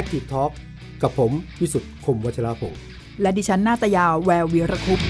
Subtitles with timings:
[0.00, 0.52] Active Talk
[1.02, 2.74] กับผมวิสุทธ์คมวัชราภง
[3.22, 5.00] และดิฉันนาตยาแวววีรคุป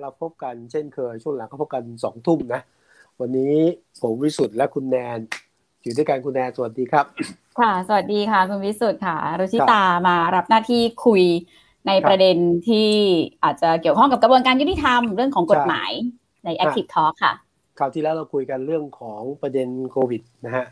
[0.00, 2.60] เราพบกันเช่นเคยช่วงหลังก็พบกันสองทุ่มนะ
[3.20, 3.54] วันนี้
[4.02, 5.18] ผมวิสุทธ์และคุณแนน
[5.82, 7.04] อยู่ด้วยกันคุณแนนสวัสดีครับ
[7.60, 11.22] ค่ะ สวัสดีค่ะคุณวิสุทธ์ค่ะรุชิตามารับหน้าที่คุย
[11.86, 12.36] ในประเด็น
[12.68, 12.88] ที่
[13.44, 15.90] อาจจะเกี่ยวข้องกับกระบวนการยุติธรรมเรื่องของกฎหมาย
[16.44, 17.34] ใน Active Talk ค่ะ
[17.80, 20.66] คราวที่แล้วเราคุยกันเรื่องของประเด็นโควิดนะฮะ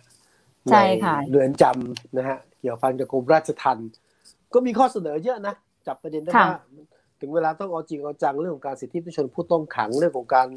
[0.71, 3.91] ใช่ค่ะเรือนจำนะฮะเกี่ยวพันกับกรมราชทัณฑ์
[4.55, 5.55] ก็มีข้อเสนอเยอะนะ
[5.87, 6.59] จับประเด็นได้ว่า
[7.21, 10.49] ถึงเวลาต้องเอาจริงเอาจังเรื่องของการสิทธิมนุษยชนผู้ต้องขังเรื่องของการ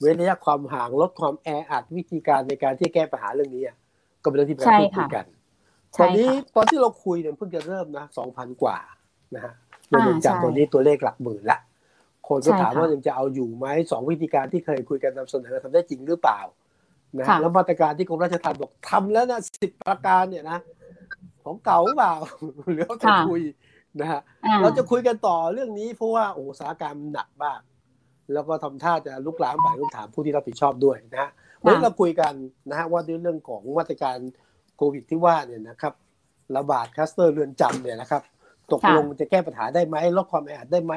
[0.00, 3.76] เว้นระยะความห่างลดความแออัดวิธีการในการที่แก้ปัญหาเรื่องนี้อะ
[4.22, 5.24] ก็เป็นเรื่องที่เราพูดคุยกัน
[6.00, 8.78] ตอนนี้ตอนที่เราคุยเนี่ยเพิ่งจะเริ่มนะสองพันกว่า
[9.34, 9.52] นะฮะ
[9.88, 11.58] เรือนจำตัวนี้ตัวเลขหลักหมื่นละ
[12.30, 16.40] คนก็ถามว่ายังจะเอาอยู่ไหมสองวิธีการที่เคยคุยกันนำเสนอทำได้จริงหรือเปล่า
[17.18, 20.58] นะแล้วมาตรการที่กรมราชทัณฑ์บอกทำแล้วนะสิบประการเนี่ยนะ
[21.44, 22.14] ของเก่าเปล่า
[22.72, 23.40] หรือจะคุย
[24.00, 24.20] นะฮะ
[24.62, 27.60] เราจะคุยกันต่อเรื่องนี้เพราะว่าโอ้สถานการณ์หนักมาก
[28.32, 31.30] แล้วก็ทำท่าจะลุกลามไปต้องถามผู้ที่รับผิดชอบด้วยนะฮะ
[31.62, 32.32] วันนี้เราคุยกัน
[32.70, 34.18] นะฮะว่าด้วยเรื่องของมาตรการ
[34.76, 35.94] โควิดที่ว่าเนี่ยนะครับ
[36.56, 38.22] ระบาดคลัสเตอร์เรือนจำเนี่ยนะครับ
[38.72, 40.94] ตกลงจะแก้ปัญหาได้ไหมลดความแออัดได้ไหม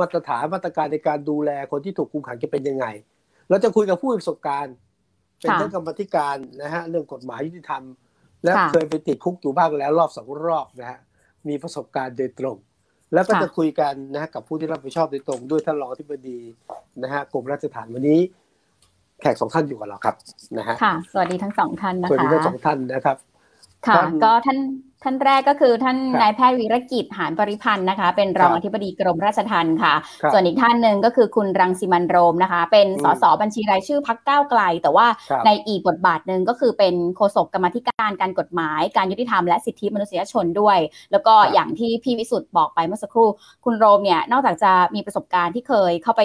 [0.00, 2.86] มาตรฐานมาตรการในการดูแลคนที่ถูกคุมขังจะเป็นยังไง
[3.48, 4.74] เราจะคุยกับผู้มีประสบการณ์
[5.40, 7.82] เป็นทั้งกรรมธิการนะฮะเรื่องกฎหมายยุติธรรม
[8.44, 10.98] และเคยไปติดคุกอยู่บ้างแล้วรอบสองรอบนะฮะ
[11.48, 12.56] มีประสบการณ์โดยตรง
[13.14, 16.38] แล้วก็จะคุยกันนะกับผู้ที่รับผิดชอบโดยตรง ด้วยท่านรองอธิบดี
[17.02, 18.20] นะฮะกรมราชทัณฑ์วันนี้
[19.20, 20.16] แขกสองท่านอยู่กับเราครับ
[20.58, 23.16] นะฮะค่ะสวัสดีทั้งสองท่านนะคะสวัสดีทั้งสองท่านนะครับ
[23.88, 24.58] ค่ะก็ท่าน
[25.04, 29.94] ท่านแรกก็คือท่านนายแพทย์วิรกิจหานปริพันธ์นะคะ เป็นรองอธิบดีกรมราชทัณฑ์ค่ะ
[30.32, 35.06] ส่วนอีกท่านหนึ่งก็คือคุณรังสิมันโรมนะคะ เป็นสสบัญชีรายชื่อพักก้าวไกล แต่ว่า
[35.46, 40.78] ในอีกบทบาทหนึ่งก็คือเป็นโฆษกกรรมธิการการกฎหมาย การยุติธรรมและสิทธิมนุษยชนด้วย
[41.12, 43.28] แล้วก็อย่างที่พี่วิสุทธ์บอกไปเมื่อสักครู่
[43.64, 46.22] คุณโรมเนี่ยนอกจากจะมีประสบการณ์ที่เคยเข้าไป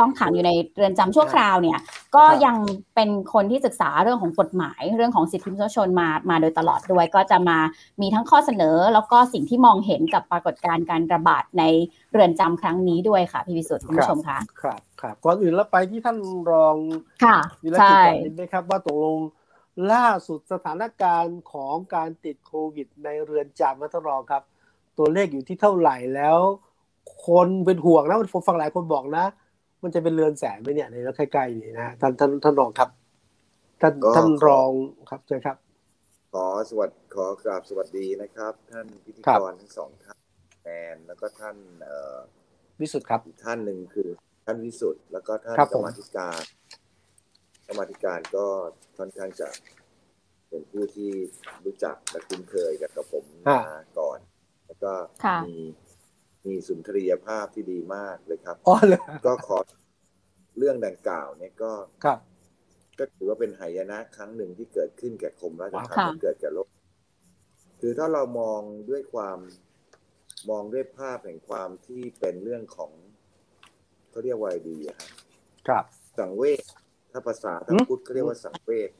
[0.00, 1.78] ต้องขังอยู่ในเรือนจำชั่วคราวเนี่ย
[2.16, 2.56] ก็ยัง
[2.94, 7.58] เป็นคนที่ศึกษาเรื่องของกฎหมาย เรื่องของสิทธิมนุษยชนมามาโดยตลอดด้วย ก็จะมา
[8.00, 11.64] มีทั้งข้อเสนอ แล้วก็สิ่งที่มองเห็นกับปรากฏการณ์การระบาดใน
[12.12, 16.18] เรือนจำครั้งนี้ด้วยค่ะพี่วิสุทธิ์คุณผู้ชมคะครับครับก่อนอื่นแล้วไปที่ท่าน
[16.50, 16.76] รอง
[17.24, 19.18] ค่ะวิรกิจก่อนนิดไหมครับ ว่าตกลง
[19.92, 24.42] ล่าสุดสถานการณ์ของการติดโควิด ในเรือนจำท่านรองครับ
[24.98, 26.38] ตัวเลขอยู่ที่เท่าไหร่แล้ว
[27.26, 29.24] คนเป็นห่วงนะมันฟังหลายคนบอกนะ
[29.82, 32.88] มันจะเป็นเรือนแสนไหมเนี่ยในแล้วใกล้ๆนี่นะท่านท่านท่านรองครับ
[33.80, 34.70] ท่านท่านรอง
[35.10, 35.56] ครับใช่ครับ
[36.32, 40.18] ขอสวัสดีขอกราบสวัสดีนะครับ ท่านพิธีกรทั้งสองท่าน
[40.64, 42.18] แอนแล้วก็ท่านเอ่อ
[42.80, 44.08] วิสุทธ์ครับอีกท่านหนึ่งคือ
[44.46, 46.40] ท่านวิสุทธ์แล้วก็ท่านกรรมธิการ
[47.66, 48.46] กรรมธิการก็
[48.98, 49.48] ค่อนข้างจะ
[50.48, 51.10] เป็นผู้ที่
[51.64, 54.18] รู้จักและคุ้นเคยกับกับผมมาก่อน
[54.66, 54.92] แล้วก็
[55.46, 55.54] มี
[56.48, 59.58] มีสุนทรียภาพที่ดีมากเลยครับอ๋อเลยก็ขอ
[60.58, 61.72] เรื่องดังกล่าวเนี่ยก็
[62.04, 62.18] ครับ
[62.98, 66.68] ก็ถือว่าเป็นหายนะครั้งหนึ่งที่เกิดขึ้นแก่คมราชทัณฑ์เกิดแก่โลก
[67.80, 69.38] คือถ้าเรามองด้วยความ
[70.50, 72.92] มองด้วยภาพแห่งความที่เป็นเรื่องของ
[74.10, 75.10] เขาเรียกว่าดีอะครับ
[75.68, 75.84] ครับ
[76.18, 76.64] สังเวช
[77.10, 78.90] ถ้าภาษาทางพุทธเขาเรียกว่าสังเวช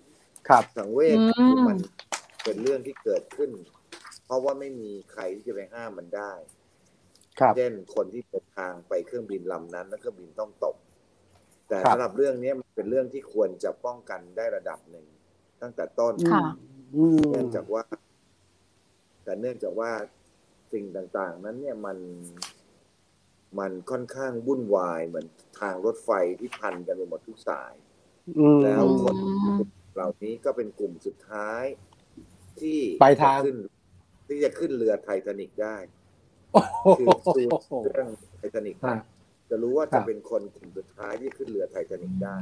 [0.48, 1.18] ครับ สังเวช
[1.48, 1.78] คือมัน
[2.44, 3.50] เป็นเรื่องที่เกิดขึ้น
[4.24, 6.32] เพราะว่าไม่มีใครที่จะไปห้ามมันได้
[7.56, 10.76] เช่นคนที่เดินทางไปเครื่องบินลำนั้น แล้วเครื่องบินต้องตก
[11.68, 15.06] แต่สำหรับเรื่องนี้มันเป็นเรื่องที่ควรจะป้องกันได้ระดับหนึ่ง
[15.62, 16.14] ตั้งแต่ต้น
[17.30, 17.82] เนื่องจากว่า
[19.24, 19.90] แต่เนื่องจากว่า
[20.72, 21.98] สิ่งต่างๆ นั้นเนี่ยมัน
[23.58, 25.26] มันค่อนข้างวุ่นวายเหมือน
[25.60, 27.74] ทางรถไฟที่พันกันไปหมดทุกสาย
[28.64, 29.16] แล้วคน
[29.94, 31.64] เหล่านี้ก็เป็นกลุ่มสุดท้าย
[32.60, 33.56] ที่ไปทางขึ้น
[34.28, 35.76] ที่จะขึ้นเรือไททานิกได้
[36.98, 37.06] คือ
[37.36, 38.76] ดูเรื่องไททานิก
[39.50, 42.36] จะรู้ว่าจะเป็นคนกลุ่มสุดท้ายที่ขึ้นเรือไททานิกได้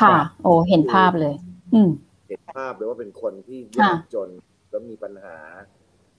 [0.00, 1.34] ค่ะ โอ้เห็นภาพเลย
[1.74, 1.90] อืม
[2.28, 4.28] เห็นภาพเลยว่าเป็นคนที่ยากจน
[4.70, 5.36] แล้วมีปัญหา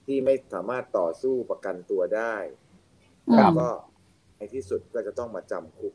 [0.06, 2.36] ที่ไม่สามารถต่อสู้ประกันตัวได้
[3.38, 3.68] แล้วก็
[4.38, 5.94] ในที่สุดก็จะต้องมาจำคุก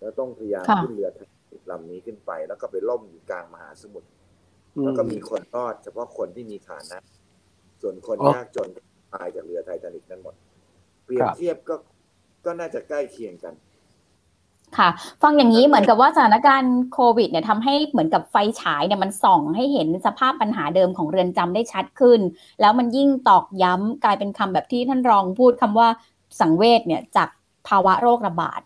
[0.00, 4.08] แล้วต้องพยายามขึ้นเรือไททานิกลำนี้ขึ้นไป แล้วก็ไปล่มอยู่กลางมหาสมุทร
[4.82, 6.98] แล้วก็มีคนรอด เฉพาะคนที่มีฐานะ
[7.80, 8.68] ส่วนคนยากจน
[9.14, 10.34] ตายจากเรือไททานิกนั่นหมด
[11.06, 11.74] เปรียบเทียบก็
[12.44, 13.54] ก็น่าจะใกล้เคียงกัน
[14.78, 14.88] ค่ะ
[15.22, 22.20] ฟังอย่างนี้เหมือนกับว่าสถานการณ์โควิดเนี่ยทำให้เหมือนกับไฟฉายเนี่ยมันส่องให้เห็นสภาพปัญหาเดิมของเรือนจำได้ชัดขึ้น
[22.60, 25.88] แล้วมันยิ่งตอกย้ำกลายเป็นคำแบบที่ท่านรองพูดคำว่า
[26.40, 27.28] สังเวชเนี่ยจาก
[27.68, 28.60] ภาวะโรคระบาด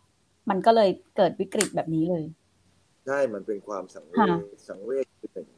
[0.50, 2.24] มันก็เลยเกิดวิกฤตแบบนี้เลย
[3.06, 4.28] ใช่ มันเป็นความสังเวชค่ะ
[4.68, 5.48] สังเวชคือหนึ่ง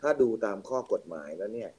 [0.00, 1.70] ถ้าดูตามข้อกฎหมายแล้วเนี่ย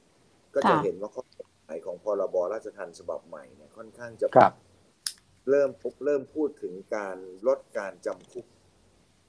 [0.53, 4.53] ก็จะค่ะเห็นว่าข้อกฎห มายของพรบราชทัณฑ์ฉบับใหม่เนี่ยค่อนข้างจะครับ
[5.49, 5.69] เริ่ม
[6.05, 7.17] เริ่มพูดถึงการ
[7.47, 8.45] ลดการจำคุก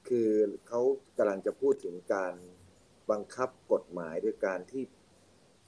[0.07, 0.29] คือ
[0.67, 0.81] เขา
[1.17, 2.33] กำลังจะพูดถึงการ
[3.11, 4.83] บังคับกฎหมายด้วยการที่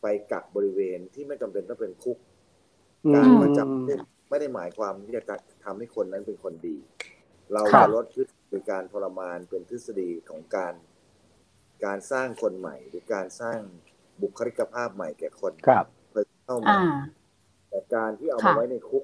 [0.02, 2.18] ไปกักบริเวณที่ไม่จำเป็นต้องเป็นคุก
[3.16, 5.24] การมาจับเนี่ยไม่ได้หมายความที่จะ
[5.66, 6.78] ทำให้คนนั้นเป็นคนดี
[7.54, 10.74] เราครัจะบลดทฤษฎีการทรมานเป็นทฤษฎีของการ
[11.86, 13.60] การสร้างคนใหม่ หรือการสร้าง
[14.22, 15.86] บุคลิกภาพใหม่แก่คนครับ
[16.44, 16.82] เพื่อเข้ามาอ่า
[17.70, 19.04] แต่การที่เอาค่ะมาไว้ในคุก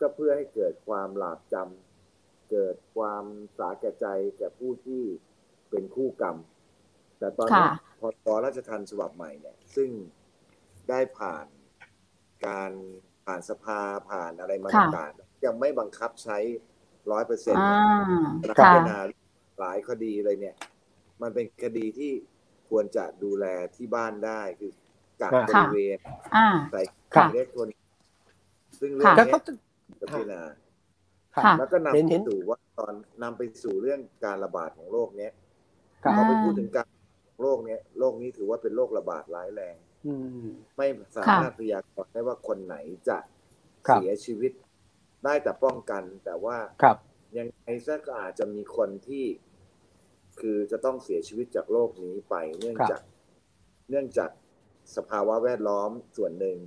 [0.00, 3.24] ก็เพื่อให้เกิดความหลาบจำเกิดความ
[3.58, 4.06] สาแก่ใจ
[4.38, 5.02] แก่ผู้ที่
[5.70, 6.36] เป็นคู่กรรม
[7.18, 9.90] แต่ตอนนี้ค่ะพอตอราชทันฉบับใหม่เนี่ย ซึ่ง
[10.88, 11.46] ได้ผ่าน
[12.46, 12.72] การ
[13.24, 13.80] ผ่านสภา
[14.10, 16.38] ผ่านอะไรมาค่ะต่างๆยังไม่บังคับใช้
[17.12, 17.76] ร้อยเปอร์เซ็นต์อ่า
[18.48, 18.98] นักค่ะพิจารณา
[19.60, 20.56] หลายคดีเลยเนี่ย
[21.22, 22.12] มันเป็นคดีที่
[22.70, 23.46] ควรจะดูแล
[23.76, 24.72] ที่บ้านได้ คือ
[25.22, 25.98] กักบค่ะริเวณ
[26.36, 26.80] อ่าใส่
[27.14, 27.84] ค่ะอิเล็กทรอนิกส์
[28.80, 29.52] ซึ่งเรื่องแล้วเนี้ก็ยจะ
[29.88, 30.40] พิจารณา
[31.34, 35.32] ครับค่ะแล้วก็นำเห็นไปเห็นสู่ว่าตอนนำไปสู่เรื่องการระบาดของโรคเนี้ย
[36.04, 36.88] ครับพอไปพูดถึงการ
[37.42, 39.76] โรคเนี้ยโรคนี้ถือว่าเป็นโรคระบาดร้ายแรง
[40.06, 40.14] อื
[40.44, 40.86] มไม่
[41.16, 42.76] สามารถพยากรณ์ได้ว่าคนไหน
[43.08, 43.18] จะ
[43.86, 44.52] ครับเสียชีวิต
[45.24, 46.96] ได้แต่ป้องกันแต่ว่าครับ
[47.38, 49.24] ยังไงซะก็อาจจะมีคนที่
[50.40, 53.02] คือจะต้องเสียชีวิตจากโรคนี้ไป เนื่องครับจาก
[53.88, 54.30] เนื่องจาก
[54.96, 56.58] สภาวะแวดล้อมส่วนหนึ่ง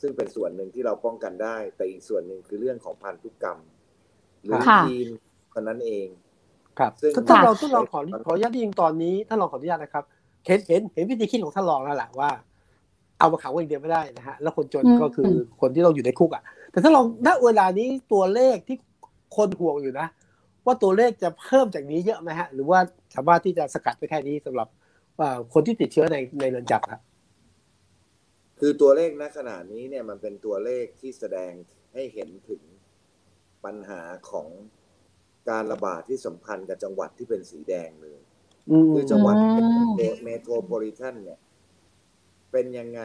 [0.00, 3.58] ซึ่งเป็นส่วนหนึ่งที่เราป้องกันได้ แต่อีกส่วนหนึ่งคือเรื่องของพันธุกรรม
[4.44, 5.08] หรือค่ะยีน
[5.54, 6.06] คนนั้นเอง
[6.78, 10.04] ครับซึ่งถ้าถ้าค่ะเราถ้าเราขอขออนุญาตยิงตอนนี้ถ้าเราขออนุญาตนะครับ
[10.46, 12.30] เห็นเห็นเห็นวิธีคิดของท่านรองแล้วแหละว่า
[13.18, 15.30] เอามาขังไว้อย่างเดียวไม่ได้นะฮะแล้วคนจนอืมก็คือ
[15.60, 18.76] คนที่ต้องอยู่ในคุกอะ แต่ถ้าลองณเวลานี้ตัวเลขที่
[19.36, 20.06] คนห่วงอยู่นะ
[20.66, 22.78] ว่าตัวเลขจะเพิ่มจากนี้เยอะไหมฮะ หรือว่า
[23.14, 24.68] สามารถที่จะสกัดไปแค่นี้สำหรับ
[25.20, 27.00] อ่าคนที่ติดเชื้อในในเรือนจำครับ
[28.66, 31.52] คือตัวเลขณขณะนี้เนี่ยมันเป็นตัวเลขที่แสดง
[31.94, 32.62] ให้เห็นถึง
[33.64, 34.48] ปัญหาของ
[35.50, 38.20] การระบาดที่สัมพันธ์กับจังหวัดที่เป็นสีแดงเลย
[38.70, 39.88] อืมคือจังหวัดอืม
[40.24, 41.40] เมโทรโพลิแทนเนี่ย
[42.52, 43.02] เป็นยังไง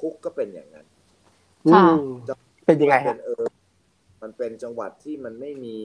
[0.00, 0.86] คุกก็เป็นอย่างนั้น
[1.72, 2.04] ค่ะอืม
[2.66, 3.44] เป็นยังไงเป็ฮะนเออ
[4.22, 5.78] มันเป็นจังหวัดที่มันไม่มี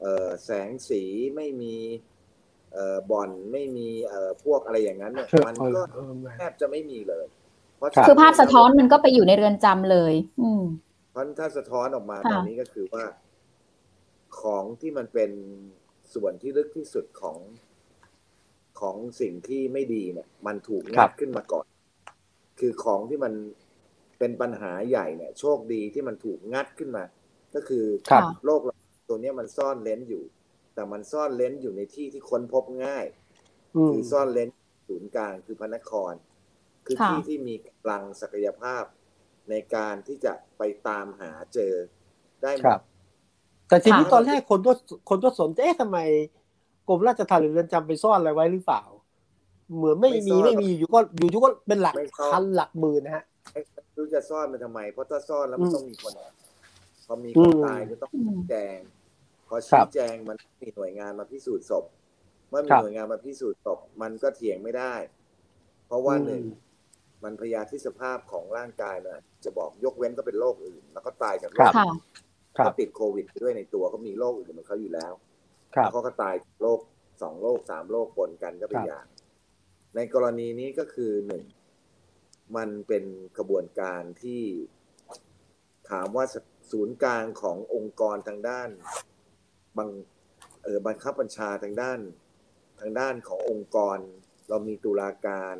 [0.00, 1.02] เอ่อแสงสี
[1.36, 1.74] ไม่มี
[2.72, 7.37] เอ่อบ่อนไม่มีเอ่อพวกอะไรอย่างนั้นเนี่ยมันก็เออแทบจะไม่มีเลยเพราะ
[7.80, 10.62] ครับคือภาพสะท้อนมันก็ไปอยู่ในเรือนจำเลย อืม
[11.10, 13.04] เพราะถ้าสะท้อนออกมาค่ะตอนนี้ก็คือว่า
[14.40, 15.30] ของที่มันเป็น
[16.14, 17.38] ส่วนที่ลึกที่สุดของ
[18.80, 21.66] ของสิ่งที่ไม่ดีเนี่ย มันถูกครังับดขึ้นมาก่อน
[22.60, 23.32] คือของที่มัน
[24.18, 27.04] เป็นปัญหาใหญ่เนี่ย โชคดีที่มันถูกงัดขึ้นมา
[27.54, 28.60] ก็คือครับค่ะโรค
[29.08, 30.22] ตัวเนี้ยมันซ่อนเลนอยู่
[30.74, 33.04] แต่มันซ่อนเลนอยู่ในที่ที่ค้นพบง่าย
[33.76, 34.48] อืมคือซ่อนเลน
[34.88, 36.12] ศูนย์กลางคือพระนคร
[36.88, 38.84] คือค่ะที่ที่มีกำลังศักยภาพ
[39.50, 41.74] ในการที่จะไปตามหาเจอ
[42.42, 42.80] ได้หมครัดบ
[43.68, 44.72] แต่ทีนี้ค่ะตอนแรกคนก็
[45.10, 45.98] คนก็สนใจเอ๊ะทำไม
[46.88, 48.82] กรมราชทัณฑ์หรือเรือนจำไปซ่อนอะไรไว้หรือเปล่า
[49.76, 53.60] เหมือนไม่มีไม่ซ่อนไม่มีอยู่ก็อยู่ๆก็เป็นหลักไม่ซ่อนพันหลักหมื่นนะฮะไม่
[53.96, 56.12] รู้จะซ่อนมันทำไม เพราะถ้าซ่อนแล้วมันอืมต้องมีคน
[57.06, 58.78] พอมีอืคนมตายก็ต้องอืมแจง
[59.48, 61.84] พอครัชี้บแจงมันมีหน่วยงานมาพิสูจน์ศพ
[62.50, 64.94] เมื่อมีครับหน่วยงานมาพิสูจน์ศพมันก็เถียงไม่ได้
[65.86, 66.42] เพราะว่าอืมหนึ่ง
[67.24, 71.86] มันพยาธิสภาพของร่างกายนะจะบอกยกเว้นก็เป็นโรคอื่น แล้วก็ตายจากโรคค่ะ
[72.58, 75.12] ครัเขาบติดโควิดไปด้วยในตัวเขามีโรคอื่นของเขาอยู่แล้ว
[75.76, 76.80] ครับแล้วเขาก็ตายโรค
[77.22, 79.06] สองโรคสามโรคปนกันก็เป็นครับอย่าง
[79.96, 81.44] ในกรณีนี้ก็คือหนึ่ง
[82.56, 83.04] มันเป็น
[83.38, 84.42] กระบวนการที่
[85.90, 86.24] ถามว่า
[86.70, 88.68] ศูนย์กลางขององค์กรทางด้าน
[89.78, 89.88] บัง
[90.64, 92.00] เออบังคับบัญชาทางด้าน
[92.80, 93.98] ทางด้านขององค์กร
[94.48, 95.54] เรามีตุลาการ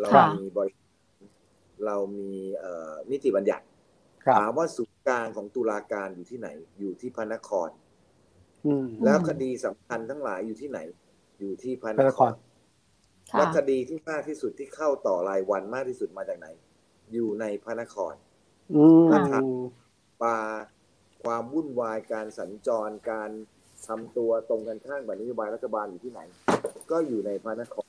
[0.00, 0.72] เราค่ะมีบริ
[1.86, 3.64] เรามีเอ่อนิติบัญญัติ
[4.24, 6.48] ครับถามว่าศูนย์กลางของตุลาการอยู่ที่ไหน
[6.80, 7.68] อยู่ที่พระนคร
[8.66, 10.78] อืมแล้วคดีสำคัญทั้งหลายอยู่ที่ไหน
[11.40, 12.32] อยู่ที่พระพระนนคครร
[13.30, 16.48] ค่ะและคดีที่มากที่สุดที่เข้าต่อรายวันมากที่สุดมาจากไหน
[17.12, 18.14] อยู่ในพระนคร
[18.76, 19.42] อืมครับ
[20.22, 20.36] ปา
[21.24, 23.30] ความวุ่นวายการสัญจรการ
[23.86, 26.20] ทำตัวตรงกันข้ามกับนโยบายรัฐบาลอยู่ที่ไหน
[26.90, 27.86] ก็อยู่ในพระนคร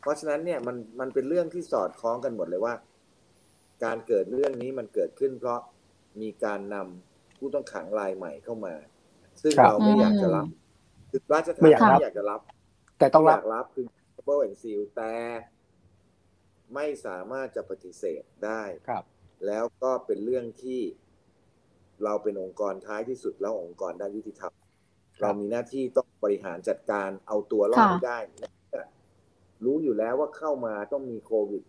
[0.00, 2.74] เพราะฉะนั้นเนี่ยมันมันเป็นเรื่องที่สอดคล้องกันหมดเลยว่า
[3.84, 5.60] การเกิดเรื่องนี้มันเกิดขึ้น เพราะ
[6.20, 8.74] มีการนำผู้ต้องขังรายใหม่เข้ามา
[9.42, 10.46] ซึ่งครับเราไม่อยากจะรับ
[11.10, 12.40] คือราชทัณไม่ฑ์อยากรับไม่อยากจะรับ
[12.98, 13.84] แต่ต้องรับ ยากรับคือ
[14.16, 15.12] double and seal แต่
[16.74, 19.04] ไม่สามารถจะปฏิเสธได้ ครับ
[19.46, 20.80] แล้วก็เป็นเรื่องที่
[22.04, 24.52] เราเป็นองค์กรท้ายที่สุดแล้วองค์กรด้านยุติธรรม
[25.20, 28.18] เรามีหน้าที่ต้องบริหารจัดการเอาตัวรอดให้ได้
[29.64, 31.62] รู้อยู่แล้วว่าเข้ามาต้องมีโควิด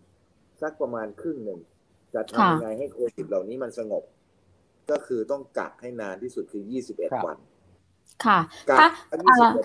[0.62, 1.60] สักประมาณครึ่งหนึ่ง
[2.14, 4.02] จะทำยังไงให้โควิดเหล่านี้มันสงบ
[4.90, 6.62] ก็คือต้องกักให้นานที่สุดคือ
[6.92, 7.36] 21 วัน
[8.24, 8.38] ค่ะ
[8.78, 8.86] ถ้า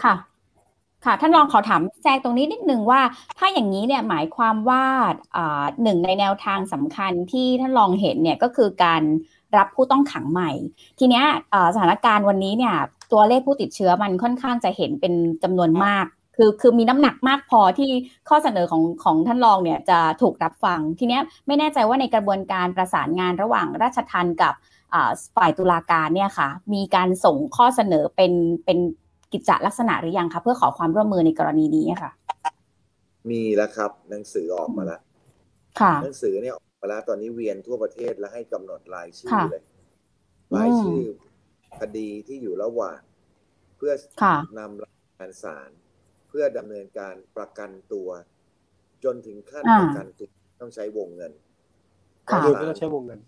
[0.06, 0.16] ค่ะ
[1.06, 3.02] ค่ะ ท่านรองขอถามแทรกตรงนี้นิดนึงว่า
[3.38, 4.84] ถ้าอย่างนี้เนี่ยหมายความว่า
[5.84, 9.04] หนึ่งในแนวทางสำคัญที่ท่านรองเห็นเนี่ยก็คือการ
[9.58, 10.52] รับผู้ต้องขังใหม่
[11.00, 11.26] ทีเนี้ย
[11.74, 12.76] สถานการณ์วันนี้เนี่ย
[13.12, 16.06] ตัวเลขผู้ติดเชื้อมันค่อนข้างจะเห็นเป็นจำนวนมาก
[16.36, 17.90] คือคือมีน้ำหนักมากพอที่
[18.30, 24.54] ข้อเสนอของของท่านรองเนี่ยจะถูกรับฟัง ทีเนี้ยไม่แน่ใจว่าในกระบวนการประสานงานระหว่างราชทันกับ
[25.36, 28.34] ฝ่ายตุลาการเนี่ยค่ะ มีการส่งข้อเสนอเป็น
[28.66, 28.80] เป็น
[29.34, 32.12] กิจลักษณะหรือยังคะเพื่อขอความร่วมมือในกรณีนี้ค่ะ
[33.30, 35.02] มีแล้วครับ หนังสือออกมาแล้ว
[36.04, 39.64] หนังสือเนี่ยออกมาแล้วตอนนี้เวียนทั่วประเทศแล้วให้กำหนดรายชื่อเลย
[40.56, 41.04] รายชื่อ
[41.80, 43.00] คดีที่อยู่ระหว่าง
[43.78, 43.94] เพื่อ
[44.60, 48.10] นำรายงานศาลเพื่อดำเนินการประกันตัว
[49.04, 50.28] จนถึงขั้นประกันตัว
[50.62, 51.32] ต้องใช้วงเงิน
[52.30, 53.20] ค่ะต้องใช้วงเงิน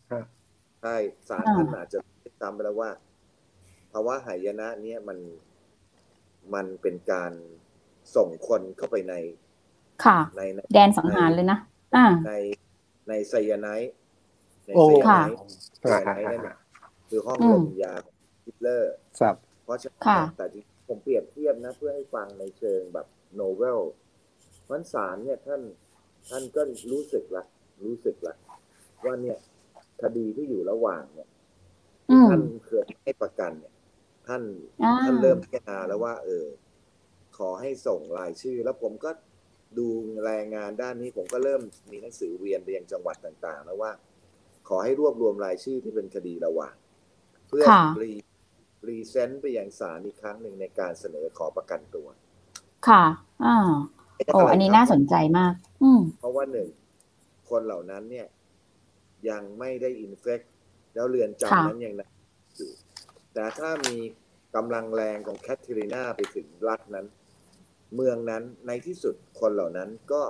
[0.82, 0.96] ใช่
[1.30, 2.00] ศาลท่านอาจจะ
[2.42, 2.92] ตามไปแล้วว่า
[3.92, 5.18] ภาวะหายนะเนี่ยมัน
[6.54, 7.32] มันเป็นการ
[8.16, 9.14] ส่งคนเข้าไปใน
[10.06, 10.42] ค่ะใน
[10.74, 11.60] แดนสังหารเลยนะ
[11.96, 12.34] อ่าใน
[13.10, 13.94] ในไซยาไนท์
[14.66, 15.38] ในไซยาไนท์
[15.80, 16.58] ไซยาไนท์นั่น
[17.10, 17.94] คือห้องลมยา
[18.46, 18.94] ฮิตเลอร์
[19.64, 23.80] เพราะฉะนั้นแต่ที่ ผมเปรียบเทียบนะ เพื่อให้ฟังในเชิงแบบโนเวล
[24.70, 25.62] วันสารเนี่ยท่าน
[26.30, 27.44] ท่านก็รู้สึกละ
[27.86, 28.36] รู้สึกละ
[29.06, 29.38] ว่าเนี่ย
[30.02, 31.30] คดีที่อยู่ระหว่างเนี่ย
[32.30, 33.74] ท่านเคยให้ประกันเนี่ย
[34.28, 34.44] ท่าน
[35.04, 36.46] ท่านเริ่มพิจารณาแล้วว่า เออ
[37.38, 39.12] ขอให้ส่งรายชื่อ แล้วผมก็
[39.78, 39.88] ดู
[40.30, 43.92] รายงานด้านนี้ผมก็เริ่มมีหนังสือเวียนไปยังจังหวัดต่าง ๆ แล้วว่า
[44.68, 46.76] ขอให้รวบรวมรายชื่อที่เป็นคดีระหว่าง
[47.48, 47.66] เพื่อ
[48.02, 52.08] re resend ไปยังศาลอีกครั้งหนึ่งในการเสนอขอประกันตัว
[52.88, 53.04] ค่ะ
[53.46, 53.58] อ่า
[54.34, 55.54] โอ้อันนี้น่าสนใจมาก
[55.84, 56.70] อืมเพราะว่าหนึ่ง
[57.50, 58.28] คนเหล่านั้นเนี่ย
[59.30, 60.42] ยังไม่ได้ infect
[60.96, 61.94] แล้วเรือนจำนั้นยัง
[62.56, 62.72] อยู่
[63.34, 63.98] แต่ถ้ามี
[64.56, 67.06] กำลังแรงของแคทเธอรีนาไปถึงรัฐนั้น
[67.96, 70.22] เมืองนั้นในที่สุดคนเหล่านั้นก็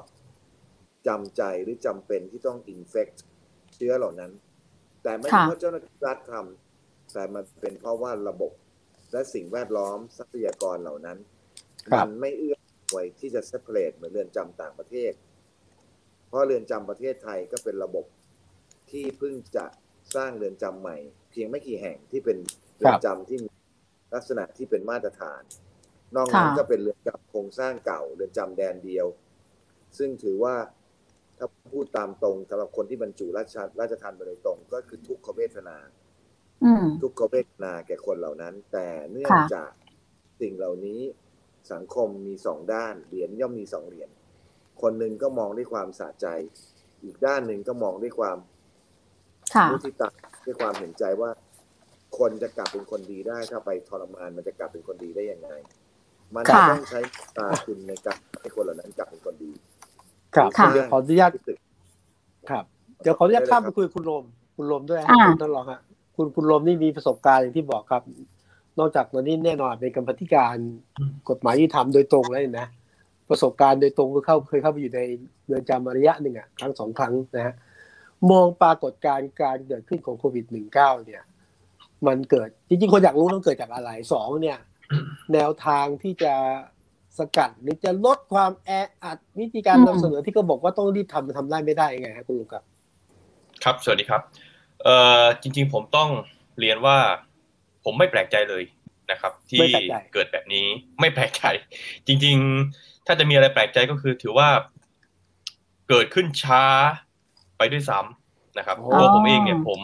[1.07, 3.07] จำใจหรือจำเป็นที่ต้องอินเฟก
[3.75, 4.31] เชื้อเหล่านั้น
[5.03, 6.66] แต่ไม่ใช่เพราะเจ้าหน้าที่รัฐทำ
[7.13, 8.51] แต่มันเป็นเพราะว่าระบบ
[9.11, 11.17] และสิ่งแวดล้อมทรัพยากรเหล่านั้น
[11.97, 12.57] มันไม่เอื้อ
[12.91, 15.13] ไว้ที่จะเซปเปรตเหมือนเรือนจำต่างประเทศ
[16.27, 18.05] เพราะเรือนจำประเทศไทยก็เป็นระบบ
[18.91, 19.65] ที่เพิ่งจะ
[20.15, 20.97] สร้างเรือนจำใหม่
[21.31, 22.37] เพียงไม่กี่แห่งที่เป็น
[22.77, 23.49] เรือนจำที่มี
[24.13, 25.41] ลักษณะที่เป็นมาตรฐาน
[26.15, 29.07] นอกนั้นก็เป็นเรือนจำโครงสร้างเก่าเรือนจำแดนเดียว
[29.97, 30.55] ซึ่งถือว่า
[31.37, 35.77] ถ้าพูดตามตรงสำหรับคนที่บรรจุราชราชทานไปโดยตรง ก็คือทุกขเวทนา
[37.01, 39.71] ทุกขเวทนาแก่คนเหล่านั้น แต่เนื่องจาก
[40.41, 41.01] สิ่งเหล่านี้
[41.73, 44.09] สังคมมีสองด้านเหรียญย่อมมีสองเหรียญ
[44.81, 46.27] คนหนึ่งก็มองด้วยความสะใจ
[47.03, 48.37] อีกด้านหนึ่งก็มองด้วยความ
[49.67, 50.09] รู้ที่ตา
[50.45, 51.31] ด้วยความเห็นใจว่า
[52.19, 55.49] คนจะกลับเป็นคนดีได้ถ้าไปทรมานมันจะกลับเป็นคนดีได้ยังไง
[56.37, 56.99] มันต้องใช้
[57.37, 59.51] ตาคุณในการให้คนเหล่านั้นกลับเป็นคนดี
[60.35, 61.31] ครับเดี๋ยวขออนุญาต
[62.49, 62.65] ครับ
[63.01, 65.81] เดี๋ยวขออนุญาตข้ามไปคุยคุณลมคุณลมด้วยคุณท่านรองฮะ
[66.17, 68.03] คุณคุณลมนี่มีประสบการณ์อย่างที่บอกครับ
[68.79, 70.55] นอกจากตอนนี้แน่นอนเป็นกรรมธิการ
[71.29, 72.67] กฎหมายยุติธรรมโดยตรงแล้วนะ
[73.29, 75.01] ประสบการณ์โดยตรงก็เข้าเคยเข้าไปอยู่ใน
[75.45, 77.53] เรือนจำมาระยะหนึ่งอะครั้งสองครั้งนะฮะ
[78.31, 81.23] มองปรากฏการณ์การเกิดขึ้นของโควิดหนึ่งเก้าเนี่ย
[82.07, 84.57] มันเกิดจริงๆคนอยากรู้ต้องเกิดจากอะไรสองเนี่ย
[85.33, 86.33] แนวทางที่จะ
[87.17, 88.69] สกัดหรือจะลดความแอ
[89.03, 92.63] อัดวิธีการนำเสนอที่ก็บอกว่าต้องรีบทำทำได้ไม่ได้ยังไงครับคุณลุงครับ
[93.63, 94.21] ครับสวัสดีครับ
[94.83, 96.09] เอ่อจริง ๆ ผมต้อง
[96.59, 96.97] เรียนว่า
[97.83, 98.63] ผมไม่แปลกใจเลย
[99.11, 99.67] นะครับ ที่
[100.13, 100.65] เกิดแบบนี้
[100.99, 101.43] ไม่แปลกใจ
[102.07, 102.37] จริง
[102.71, 104.49] ๆ ถ้าจะมีอะไรแปลกใจก็คือ ถือว่า
[105.89, 106.63] เกิดขึ้นช้า
[107.57, 109.81] ไปด้วยซ้ำนะครับตัวผมเองเนี่ยผม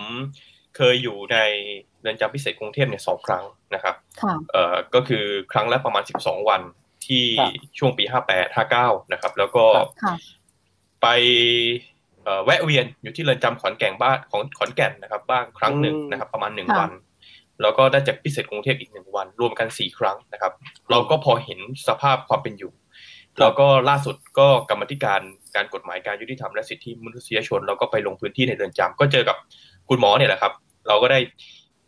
[0.75, 1.37] เคยอยู่ใน
[2.01, 3.95] เรือนจำพิเศษกรุงเทพเนี่ยสองครั้งนะครับ
[4.51, 6.61] เอ่อก็คือครั้งละประมาณสิบสองวัน
[7.05, 7.25] ที่
[7.77, 9.65] ช่วงปีห้าแปดห้าเก้านะครับ แล้วก็
[11.01, 11.07] ไป
[12.45, 16.91] แวะเวียนอยู่ที่เรือนจำขอนแก่นบ้านของขอนแก่นนะครับ บ้างครั้งหนึ่งนะครับ ประมาณหนึ่งวัน
[17.61, 20.53] แล้วก็ได้จากพิเศษกรุงเทพอีกหนึ่งวัน รวมกันสี่ครั้งนะครับ
[20.91, 22.71] เราก็พอเห็นสภาพความเป็นอยู่
[23.39, 25.21] แล้วก็ล่าสุดก็กรรมธิการ
[25.55, 29.37] การกฎหมายการยุติธรรมและสิทธิมนุษยชนเราก็ไปลงพื้นที่ในเรือนจำก็เจอกับ
[29.89, 30.53] คุณหมอเนี่ยแหละครับ
[30.87, 31.19] เราก็ได้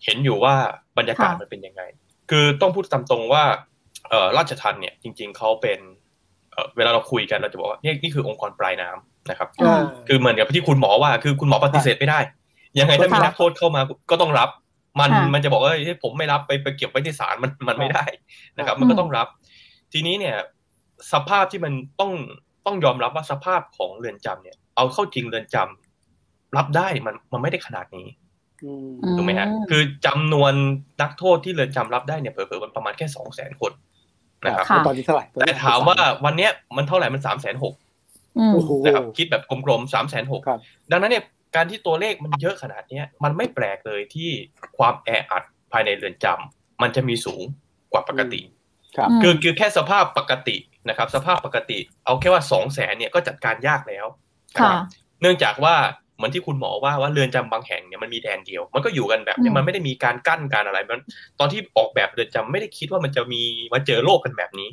[0.03, 0.55] เห็นอยู่ว่า
[0.97, 1.81] บรรยากาศมันเป็นยังไง
[2.29, 3.43] คือต้องพูดตามตรงว่า
[4.09, 5.79] เอราชทันเนี่ยจริง ๆเขาเป็น
[6.77, 9.49] เวลาเราคุยกันเราจะบอกว่านี่นี่คือองค์กรปลายน้ำ นะครับ
[10.07, 12.19] คือเหมือนกับที่คุณหมอว่า คือคุณหมอปฏิเสธไม่ได้
[12.79, 14.49] ยังไงถ้ามีนักโทษเข้ามาก็ต้องรับ
[14.99, 18.05] มันมันจะบอกว่าผมไม่รับไปไปเก็บไว้ที่ศาลมันมันไม่ได้
[18.57, 19.27] นะครับ มันก็ต้องรับ
[19.93, 20.35] ทีนี้เนี่ย
[21.13, 22.11] สภาพที่มันต้อง
[22.65, 28.07] ต้องยอมรับว่าสภาพของเรือนจำเนี่ย เอาเข้าจริงเรือนจำรับได้มันมันไม่ได้ขนาดนี้
[29.17, 30.53] ถูกไหมฮะ คือจำนวน
[31.01, 33.71] นักโทษที่เรือนจำรับได้เนี่ยเผลอๆมันประมาณแค่สองแสนคน
[34.45, 37.73] นะครับตอนนี้เท่าไหร่แต่ถามว่าวันเนี้ยมันเท่าไหร่มันสามแสนหก
[38.85, 40.41] นะครับคิดแบบกลมๆสามแสนหก
[40.91, 41.23] ดังนั้นเนี่ย
[41.55, 44.29] การที่ตัวเลขมันเยอะขนาดเนี้ยมันไม่แปลกเลยที่
[44.77, 47.41] ความแออัดภายในเรือนจำมันจะมีสูง
[47.91, 48.41] กว่าปกติ
[49.21, 50.57] คือคือแค่สภาพปกติ
[50.89, 54.05] นะครับ สภาพปกติ เอาแค่ว่าสองแสนเนี่ยก็จัดการยากแล้ว
[55.21, 55.75] เนื่องจากว่า
[56.15, 61.01] เหมือนที่คุณหมอว่าว่าเรือนจำบางแห่งเนี่ยมันมีแดนเดียว มันก็อยู่กันแบบนี้มันไม่ได้มีการกั้นการอะไรมัน
[61.39, 63.41] ตอนที่ออกแบบเรือนจำไม่ได้คิดว่ามันจะมี
[63.73, 64.69] มาเจอโลกกันแบบนี้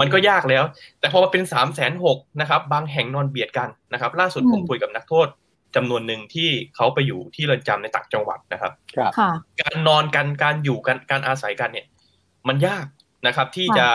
[0.00, 0.64] มันก็ยากแล้ว
[1.00, 5.28] แต่พอมาเป็นสามแสนหกนะครับ บางแห่งนอนเบียดกันนะครับ ล่าสุดผมคุยกับนักโทษ
[5.76, 8.72] จำนวนหนึ่งที่เขาไปอยู่ที่เรือนจำในต่างจังหวัดนะครับ
[9.60, 11.86] การนอนกันการอยู่กันการอาศัยกันเนี่ย
[12.48, 12.86] มันยาก
[13.26, 13.86] นะครับ ที่จะ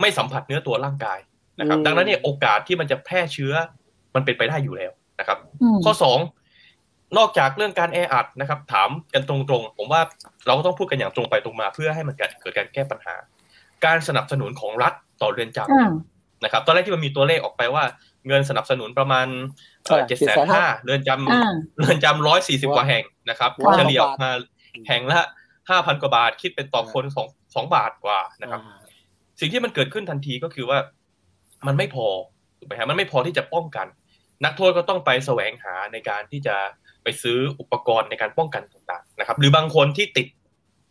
[0.00, 1.18] ไม่สัมผัสเนื้อตัวร่างกาย
[1.60, 3.52] นะครับ ดังนั้นเนี่ยโอกาสที่มันจะแพร่เชื้อ
[4.14, 5.38] มันเป็นไปได้อยู่แล้ว นะครับ
[5.84, 6.18] ข้อสอง
[7.18, 10.00] นอกจากเรื่องการแออัดนะครับ ถามกันตรงๆ ผมว่า
[10.46, 13.14] เราก็ต้องพูดกันอย่างตรงไปตรงมาเพื่อให้มันเกิดการแก้ปัญหา
[13.84, 14.92] การสนับสนุนของรัฐ
[15.22, 17.84] ต่อเรือนจำนะครับ ตอนแรกที่มันมีตัวเลขออกไปว่า
[18.26, 19.26] เงินสนับสนุนประมาณ
[20.08, 24.30] เจ็ดแสนห้าเรือนจำเรือนจำร้อยสี่สิบกว่าแห่งนะครับเฉลี่ยมา
[24.88, 25.20] แห่งละ
[25.70, 28.60] ห้าพันกว่าบาทคิดเป็นต่อคนสองสองบาทกว่านะครับ
[29.40, 30.78] สิ่งที่มันเกิดขึ้นทันทีก็คือว่า
[31.66, 32.06] มันไม่พอ
[32.58, 33.86] ถูกไหมฮะมันไม่พอที่จะป้องกัน
[34.44, 36.56] นักโทษก็ต้องไปแสวงหาในการที่จะ
[37.02, 40.26] ไปซื้ออุปกรณ์ในการป้องกันต่างๆนะครับ หรือบางคนที่ติด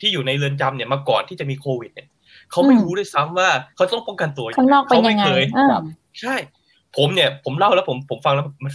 [0.02, 2.08] ที่อยู่ในเรือนจำเนี่ยมาก่อนที่จะมีโควิด เนี่ย
[2.52, 4.48] เขาไม่รู้ด้วยซ้ำว่าเขาต้องป้องกันตัว
[4.88, 5.44] เขาไม่เคย
[6.22, 6.36] ใช่
[6.98, 8.72] ผมเนี่ย ผมเล่าแล้วผมผมฟังแล้วมัน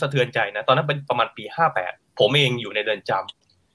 [0.00, 3.12] สะเทือนใจนะตอนนั้นเป็นประมาณปีห้าแปดผมเองอยู่ในเรือนจ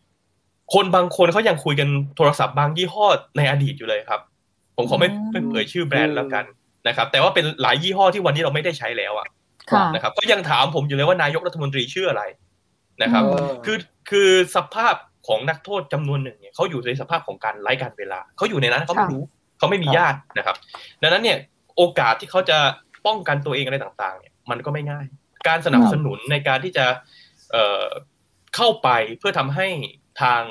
[0.02, 3.06] ำคนบางคนเขายังคุยกันโทรศัพท์บางยี่ห้อ
[3.38, 4.22] ในอดีตอยู่เลยครับ
[4.78, 6.46] ผมขอไม่ไม่เอ่ยชื่อแบรนด์แล้วกัน
[6.88, 9.28] นะครับ แต่ว่าเป็นหลายยี่ห้อที่วันนี้เราไม่ได้ใช้แล้วอะ
[9.94, 12.24] นะครับก็ยังถามผมอยู่เลยว่านายกรัฐมนตรีชื่ออะไร
[13.04, 13.24] นะครับ
[13.66, 13.78] คือ
[14.10, 14.96] คือสภาพ
[15.28, 19.24] ของนักโทษจำนวนหนึ่งเนี่ยเขาอยู่ในสภาพของการไร้การเวลาเขาอยู่ในนั้นเขาไม่รู้
[19.58, 20.56] เขาไม่มีญาตินะครับ
[21.02, 21.38] ดังนั้นเนี่ย
[21.78, 22.58] โอกาสที่เขาจะ
[23.06, 25.06] ป้องกันตัวเองอะไรต่างๆ เนี่ยมันก็ไม่ง่าย
[25.48, 26.86] การสนับสนุนในการที่จะ
[27.52, 29.68] เเข้าไปเพื่อทำให้
[30.22, 30.42] ทาง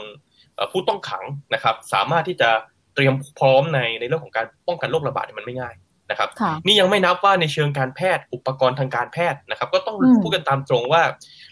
[0.73, 2.51] ผู้ต้องขังนะครับ สามารถที่จะ
[2.95, 6.29] เตรียมพร้อมในในเรื่องของการป้องกันโรคระบาดมันไม่ง่ายะครับ
[6.67, 11.03] นี่ยังไม่นับว่าในเชิงการแพทย์อุปกรณ์ทางการแพทย์นะครับ ก็ต้องพูดกันตามตรงว่า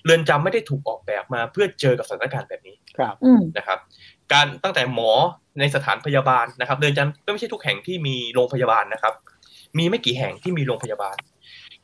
[0.05, 2.77] เรือนจำไม่ได้ถูกออกแบบมาเพื่อเจอกับสถานการณ์แบบนี้
[3.57, 3.79] นะครับ
[4.33, 5.13] การตั้งแต่หมอ
[5.61, 9.15] ในสถานพยาบาลนะครับ เรือนจำก็ไม่ใช่ทุกแห่งที่มีโรงพยาบาลนะครับ
[9.79, 11.17] มีไม่กี่แห่งที่มีโรงพยาบาล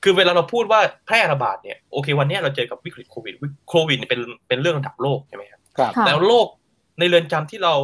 [0.02, 3.34] คือเวลาเราพูดว่าแพร่ระบาดเนี่ยโอเค วันนี้เราเจอกับวิกฤตโควิด
[3.68, 5.60] โควิดเป็นเป็นเรื่องระดับโลกใช่ไหมครับ
[6.06, 6.46] แต่โลก
[6.98, 7.74] ในเรือนจำที่เรา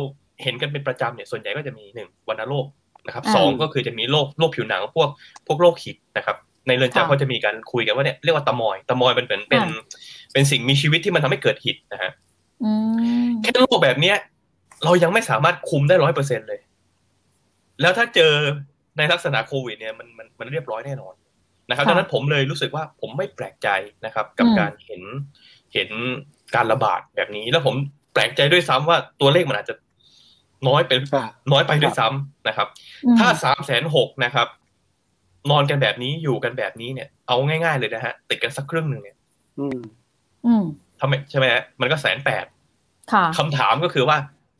[0.42, 2.66] เห็นกันเป็นประจำเนี่ยส่วนใหญ่ก็จะมีหนึ่งวันโรค
[3.06, 5.08] นะครับสองก็คือจะมีโรคโรคผิวหนังพวก
[5.46, 6.36] พวกโรคหิดนะครับ
[6.66, 9.64] ในเรือนจำเขาจะมีการคุยกันว่าเนี่ยเรียกว่าตะมอยตะมอยเป็นเป็นเป็น
[10.32, 12.10] เป็นสิ่งมีชีวิตที่มันทำให้เกิดหิดนะฮะ
[13.42, 14.16] แค่โรคแบบเนี้ย
[14.84, 16.60] เรายังไม่สามารถคุมได้ร้อยเปอร์เซ็นเลย
[17.80, 18.32] แล้วถ้าเจอ
[18.98, 21.14] ในลักษณะโควิดเนี่ยมันมันมันเรียบร้อยแน่นอน
[21.68, 23.68] นะครับดังนั้นผมเลยรู้สึกว่าผมไม่แปลกใจ
[24.04, 25.02] นะครับ กับการเห็น
[25.74, 25.90] เห็น
[26.54, 27.74] การระบาดแบบนี้ แล้วผม
[28.12, 29.74] แปลกใจด้วยซ้ำว่าตัวเลขมันอาจจะ
[30.68, 31.00] น้อยเป็น
[31.52, 32.68] น้อยไปด้วยซ้ำนะครับ
[33.18, 34.48] ถ้าสามแสนหกนะครับ
[35.50, 39.16] นอนกันแบบนี้อยู่กันแบบนี้เนี่ย เอาง่ายๆเลยนะฮะติดกันสักครึ่งหนึ่งเนี่ย
[41.00, 42.44] ทำไมใช่ไหมฮะมันก็แสนแปด
[43.38, 44.16] คำถามก็คือว่า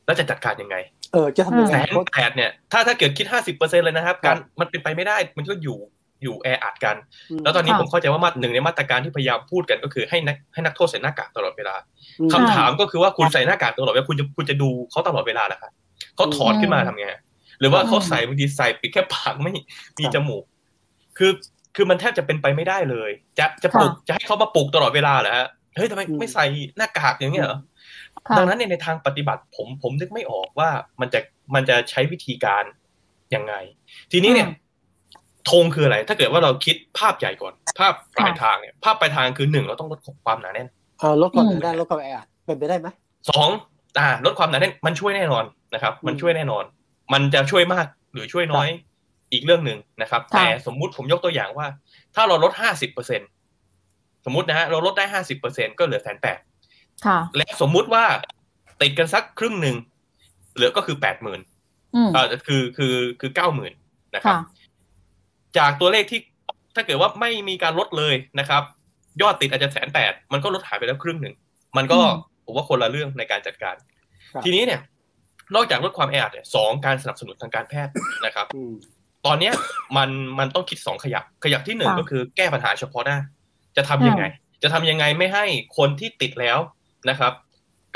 [0.06, 0.76] แล้วจะจัดการยังไง
[1.12, 5.78] เออจะทำยังไงแสนแปดเนี่ย ถ้าถ้าเกิดคิดห้าสิบเปอร์เซ็นเลยนะครับ การมันเป็นไปไม่ได้ มันก็อยู่
[6.22, 6.96] อยู่แออัดกัน
[7.42, 11.74] แล้วตอนนี้ผมเข้าใจว่ามาหนึ่งในมาตรการที่พยายามพูดกันก็คือให้นักให้นักโทษใส่หน้ากากตลอดเวลา
[12.32, 15.72] คำถามก็คือว่าคุณใส่หน้ากากตลอดเวลาคุณจะคุณจะดูเขาตลอดเวลาเหรอครับ
[16.16, 17.08] เขาถอดขึ้นมาทำไง
[17.60, 19.52] หรือว่าเขาใส่บางทีใส่ปิดแค่ปากไม่
[20.00, 20.44] มีจมูก
[21.18, 21.30] คือ
[21.76, 26.44] คือมันแทบจะเป็นไปไม่ได้เลย จะจะปลุกจะให้เขามาปลุกตลอดเวลาเหรอฮะเฮ้ยทำไมไม่ใส่
[26.76, 27.58] หน้ากากอย่างเงี้ยเหรอ
[28.38, 31.20] ดังนั้นในทางปฏิบัติผมผมนึกไม่ออกว่ามันจะ
[31.54, 32.64] มันจะใช้วิธีการ
[33.34, 33.54] ยังไง
[34.12, 34.48] ทีนี้เนี่ย
[35.50, 40.68] ธงคืออะไร ถ้าเกิดว่าเราคิดภาพใหญ่ก่อน ภาพปลายทางเนี่ย ภาพปลายทางคือหนึ่งเราต้องลดความหนาแน่น
[41.00, 42.88] เออลดความหนาแน่นลดความแออัดเป็นไปได้ไหม
[43.30, 43.48] สอง
[43.98, 46.64] อ่าลดความหนาแน่นมันช่วยแน่นอน นะครับ มันช่วยแน่นอน
[47.12, 48.68] มันจะช่วยมากหรือช่วยน้อย
[49.32, 51.66] อีกเรื่องหนึ่งนะครับ แต่สมมุติผมยกตัวอย่างว่า
[52.14, 53.20] ถ้าเราลดห้าสิบเปอร์เซ็น
[54.24, 56.38] สมมตินะฮะเราลดได้ห้าสิบเปอร์เซ็นก็เหลือแสนแปด
[57.36, 58.04] และสมมุติว่า
[58.80, 59.76] ติดกันสักครึ่งหนึ่ง
[60.54, 61.40] เหลือก็คือแปดหมื่น
[62.14, 63.72] อ่าคือคือคือเก้าหมื่น
[64.14, 64.36] นะครับ
[65.58, 66.20] จากตัวเลขที่
[66.74, 68.62] ถ้าเกิดว่าไม่มีการลดเลยนะครับ
[69.22, 71.34] ยอดติดอาจจะแสนแปดมันก็ลดหายไปแล้วครึ่งหนึ่ง
[71.76, 71.98] มันก็
[72.44, 73.76] ผมว่าคนละเรื่องในการจัดการ
[74.44, 74.80] ทีนี้เนี่ย
[75.54, 77.92] นอกจากลดความแออัดเนี่ยสองการสนับสนุนทางการแพทย์
[78.24, 78.46] นะครับ
[79.26, 79.54] ตอนเนี้ย
[79.96, 83.18] มันมันต้องคิดสองขยักขยักที่หนึ่งก็คือแก้ปัญหาเฉพาะหน้า
[83.76, 84.24] จะทำยังไง
[84.62, 85.44] จะทำยังไงไม่ให้
[85.78, 86.58] คนที่ติดแล้ว
[87.10, 87.32] นะครับ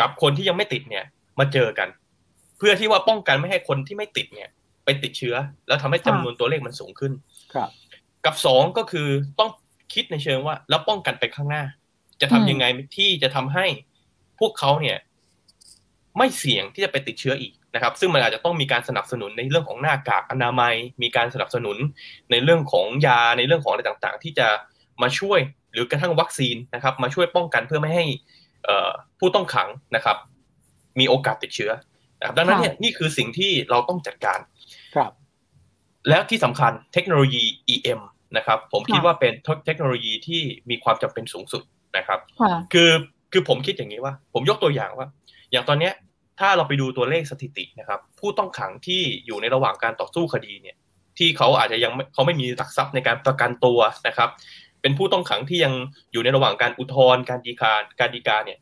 [0.00, 1.04] กับคนที่ยังไม่ติดเนี่ย
[1.38, 1.88] มาเจอกัน
[2.58, 4.48] เพื่อที่ว่าป้องกันไม่ให้คนที่ไม่ติดเนี่ย
[4.84, 5.36] ไปติดเชื้อ
[5.68, 7.12] แล้วทำให้จำนวนตัวเลขมันสูงขึ้น
[7.54, 7.68] ครับ
[8.24, 9.50] กับสองก็คือต้อง
[9.94, 11.62] คิดในเชิงว่า แล้วป้องกันไปข้างหน้า
[12.20, 12.64] จะทำยังไง
[12.96, 13.66] ที่จะทำให้
[14.40, 14.96] พวกเขาเนี่ย
[16.18, 21.76] ไม่เสี่ยงที่จะไปติดเชื้ออีกนะครับ ซึ่งมันอาจจะต้องมีการสนับสนุนในเรื่องของหน้ากากอนามัย มีการสนับสนุน
[22.30, 24.48] ในเรื่องของยาในเรื่องของอะไรต่างๆ ที่จะ
[25.02, 25.40] มาช่วย
[25.72, 28.04] หรือกระทั่งวัคซีนนะครับ มาช่วยป้องกันเพื่อไม่ให้
[29.18, 30.16] ผู้ต้องขังนะครับ
[30.98, 31.70] มีโอกาสติดเชื้อ
[32.18, 34.38] นะครับดังนั้นเนี่ยนี่คือสิ่งที่เราต้องจัดการ
[34.96, 35.12] ครับ
[36.08, 38.00] แล้วที่สำคัญเทคโนโลยี EM
[38.36, 39.32] นะครับ ผมคิดว่าเป็น
[39.66, 41.62] เทคโนโลยีที่มีความจำเป็นสูงสุด
[41.96, 42.20] นะครับ
[42.72, 42.90] คือ
[43.32, 45.08] คือผมคิดอย่างนี้ว่า ผมยกตัวอย่างว่า
[45.52, 45.92] อย่างตอนเนี้ย
[46.38, 50.76] ถ้าเราไปดูตัวเลขสถิตินะครับ ผู้ต้องขังที่อยู่ในระหว่างการต่อสู้คดีเนี่ย
[51.18, 54.28] ที่เขาอาจจะยังเขาไม่มีหลักทรัพย์ในการประกันตัวนะครับ
[54.82, 55.72] เป็นผู้ต้องขังที่ยัง
[56.12, 58.58] อยู่ในระหว่างการอุทธรณ์การดีกาการดีกาเนี่ย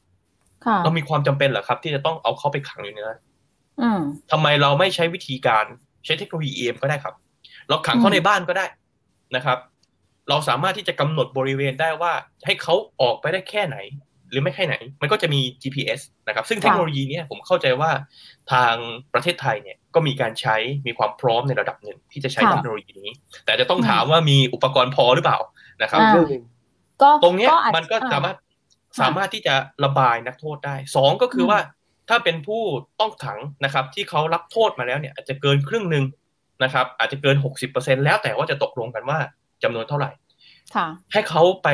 [0.84, 3.20] เรามีความจำเป็นเหรอครับ ที่จะต้องเอาเขาไปขังอยู่ในนั้น
[4.30, 5.64] ทำไมเราไม่ใช้วิธีการ
[6.04, 7.14] ใช้เทคโนโลยีเอ็มก็ได้ครับ
[7.68, 8.66] เราขังเขาในบ้านก็ได้
[9.36, 9.58] นะครับ
[10.28, 12.12] เราสามารถที่จะกำหนดบริเวณได้ว่า
[12.46, 13.76] ให้เขาออกไปได้แค่ไหน
[14.34, 17.90] รือไม่แค่ไหน มันก็จะมี GPS นะครับซึ่งเทคโนโลยีนี้ผมเข้าใจว่า
[18.52, 18.74] ทาง
[19.12, 23.10] ประเทศไทยเนี่ยก็มีการใช้มีความพร้อมในระดับหนึ่งที่จะใช้เทคโนโลยีนี้
[23.44, 25.38] แต่จะต้องถามว่ามีอุปกรณ์พอหรือเปล่า
[25.82, 26.00] นะครับ
[27.22, 28.36] ตรงนี้มันก็สามารถ
[29.00, 31.58] สามารถที่จะระบายนักโทษได้สองก็คือว่า
[32.08, 32.62] ถ้าเป็นผู้
[33.00, 36.04] ต้องขังนะครับ ที่เขารับโทษมาแล้วเนี่ย อาจจะเกินครึ่งหนึ่ง
[36.62, 39.18] นะครับ อาจจะเกินหกสิบเปอร์เซ็นแล้วแต่ว่าจะตกลงกันว่า
[39.62, 40.10] จำนวนเท่าไหร่
[41.12, 41.68] ให้เขาไป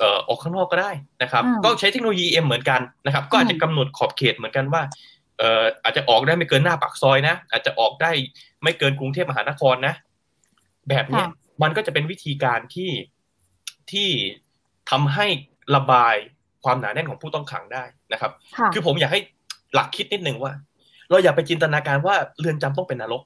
[0.00, 0.90] ออกข้างนอกก็ได้
[1.22, 4.82] นะครับ ก็ใช้เทคโนโลยีเอ็มเหมือนกันนะครับ ก็อาจจะกำหนดขอบเขตเหมือนกันว่า
[5.38, 8.10] เอ่ออาจจะออกได้ไม่เกินหน้าปากซอยนะ อาจจะออกได้
[8.62, 9.94] ไม่เกินกรุงเทพมหานครนะ
[10.88, 11.24] แบบนี้
[11.62, 12.90] มันก็จะเป็นวิธีการที่
[13.90, 14.08] ที่
[14.90, 15.26] ทำให้
[15.76, 16.14] ระบาย
[16.64, 18.32] ความหนาแน่นของผู้ต้องขังได้นะครับ
[18.74, 19.20] คือผมอยากให้
[19.74, 20.52] หลักคิดนิดหนึ่งว่า
[21.10, 23.22] เราอย่าไปจินตนาการว่าเรือนจำต้องเป็นนรก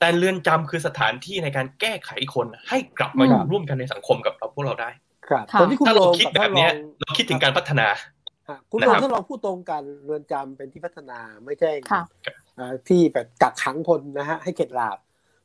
[0.00, 4.90] แต่เรือนจำคือสถานที่ในการแก้ไขคนให้กลับมาอยู่ร่วมกันในสังคมกับเราพวกเราได้
[5.28, 5.44] ครับ
[5.86, 6.68] ถ้าเราคิดแบบนี้
[7.00, 7.86] เราคิดถึงการพัฒนา
[8.70, 11.70] คุณลองถ้าเราพูดตรงกันเรือนจำเป็นที่พัฒนาไม่ใช่
[12.88, 14.98] ที่แบบกักขังคนนะฮะให้เข็ดหลาบ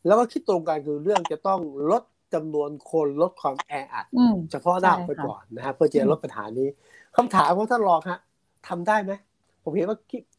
[0.05, 1.59] แล้วก็คิดตรงกันคือเรื่องจะต้อง
[1.91, 4.05] ลดจำนวนคนลดความแออัด
[4.51, 6.67] เฉพาะหน้าไปก่อนนะฮะเพื่อจะลดปัญหานี้
[7.17, 8.19] คำถามของท่านรองฮะ
[8.67, 9.11] ทำได้ไหม
[9.63, 9.97] ผมเห็นว่า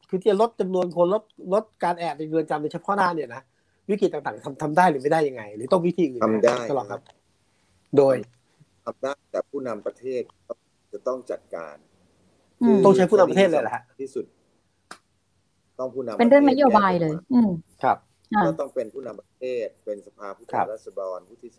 [0.09, 3.43] คือที่จะลดจำนวนคนลดลดการแอดในเรือนจำในเฉพาะหน้าเนี่ยนะ
[3.91, 7.01] วิกฤตต่างๆทำทำได้หรือไม่ได้ยังไง หรือต้องวิธีอื่นทำได้ตลอดครับ
[7.97, 8.17] โดย
[8.85, 10.23] ทำได้แต่ผู้นำประเทศ
[10.93, 11.77] จะต้องจัดการ
[12.85, 14.25] ต้องใช้ผู้นำประเทศเลยแหละที่สุด
[15.79, 17.41] ต้องผู้นำเป็นเรื่องนโยบายเลย อื
[17.83, 17.99] ครับ
[18.45, 21.51] ก็ต้องเป็นผู้นำประเทศ เป็นสภาผู้แทนราษฎรผู้ที่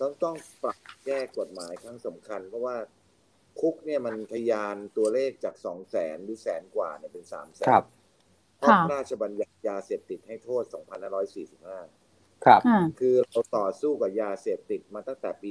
[0.00, 2.76] ต้องต้องปรับแก้กฎหมายครั้งสำคัญ เพราะว่า
[3.60, 7.66] คุกเนี่ยมันทยานตัวเลขจากสองแสนหรือแสนกว่าเนี่ยเป็นสามแสน
[8.60, 10.62] พระราชบัญญัติยาเสพติดให้โทษ
[11.54, 12.60] 2545 ครับ
[13.00, 15.50] คือเราต่อสู้กับยาเสพติดมาตั้งแต่ปี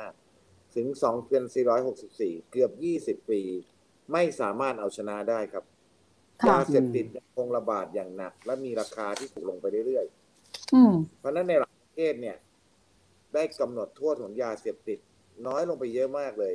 [0.00, 0.86] 2545 ถึง
[1.68, 2.70] 2464 เกือบ
[3.22, 3.40] 20 ปี
[4.12, 5.64] ไม่สามารถเอาชนะได้ครับ
[6.48, 7.04] ยาเสพติด
[7.36, 12.36] คงระบาดอย่างหนัก และมีราคาที่ถูกลงไปเรื่อยๆ เพราะนั้นในหลายประเทศเนี่ย
[13.34, 14.98] ได้กำหนดโทษของยาเสพติด
[15.46, 16.54] น้อยลงไปเยอะมากเลย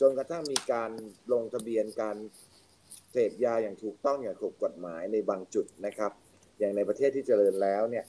[0.00, 0.90] จนกระทั่งมีการ
[1.32, 2.16] ลงทะเบียนการ
[3.12, 6.12] เสพยาอย่างถูกต้องอย่างถูกกฎหมายในบางจุดนะครับ
[6.58, 8.04] อย่างในประเทศที่เจริญแล้วเนี่ย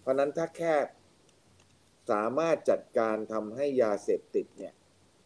[0.00, 0.74] เพราะนั้นถ้าแค่
[2.10, 4.72] สามารถจัดการทำให้ยาเสพติดเนี่ย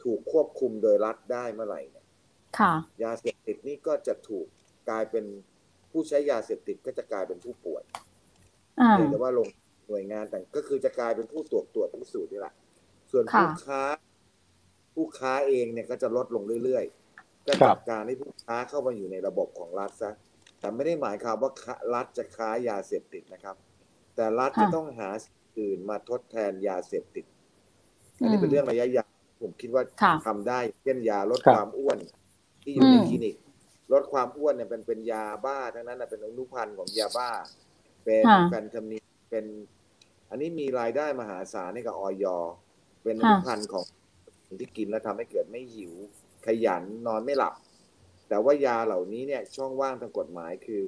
[0.05, 2.07] ถูกควบคุมโดยรัฐได้เมื่อไหร่เนี่ย
[3.05, 4.47] ยาเสพติดนี่ก็จะถูก
[4.89, 5.25] กลายเป็น
[5.91, 7.83] ผู้ใช้ยาเสพติดก็จะกลายเป็นผู้ป่วย
[8.99, 9.49] เห็นว่าลง
[9.89, 12.55] หน่วยงานแต่ก็คือจะกลายเป็นผู้ตรวจตรวจพิสูจน์นี่แหละ
[13.11, 13.83] ส่วนผู้ค้า
[14.95, 17.02] ผู้ค้าเองเนี่ยก็จะลดลงเรื่อยๆ
[17.47, 20.13] ก็จัดการให้ผู้ค้าเข้ามาอยู่ในระบบของรัฐซะ
[20.59, 21.51] แต่ไม่ได้หมายความว่า
[21.95, 23.57] รัฐจะค้ายาเสพติดนะครับ
[24.17, 25.11] แต่รัฐจะต้องหา
[25.61, 27.25] อื่นมาทดแทนยาเสพติด
[28.19, 29.09] อันนี้เป็นเรื่องระยะยาว
[29.43, 29.83] ผมคิดว่า
[30.27, 31.99] ทำได้เช่นยาลดความอ้วน
[32.63, 33.37] ที่อยู่ในคลินิก
[33.93, 37.31] ลดความอ้วนเนี่ยเป็นเป็นยาบ้าทั้งนั้นเป็นอนุพันธ์ของยาบ้า
[38.05, 38.99] เป็นแฟนทามี
[39.31, 39.45] เป็น
[40.31, 42.25] อันนี้มีรายได้มหาศาลให้กับออย
[43.03, 43.85] เป็นอนุพันธ์ของ
[44.61, 45.93] ที่กินแล้วทำให้เกิดไม่หิว
[46.47, 47.55] ขยันนอนไม่หลับ
[48.29, 50.83] แต่ว่ายาเหล่านี้เนี่ยช่องว่างทางกฎหมายคือ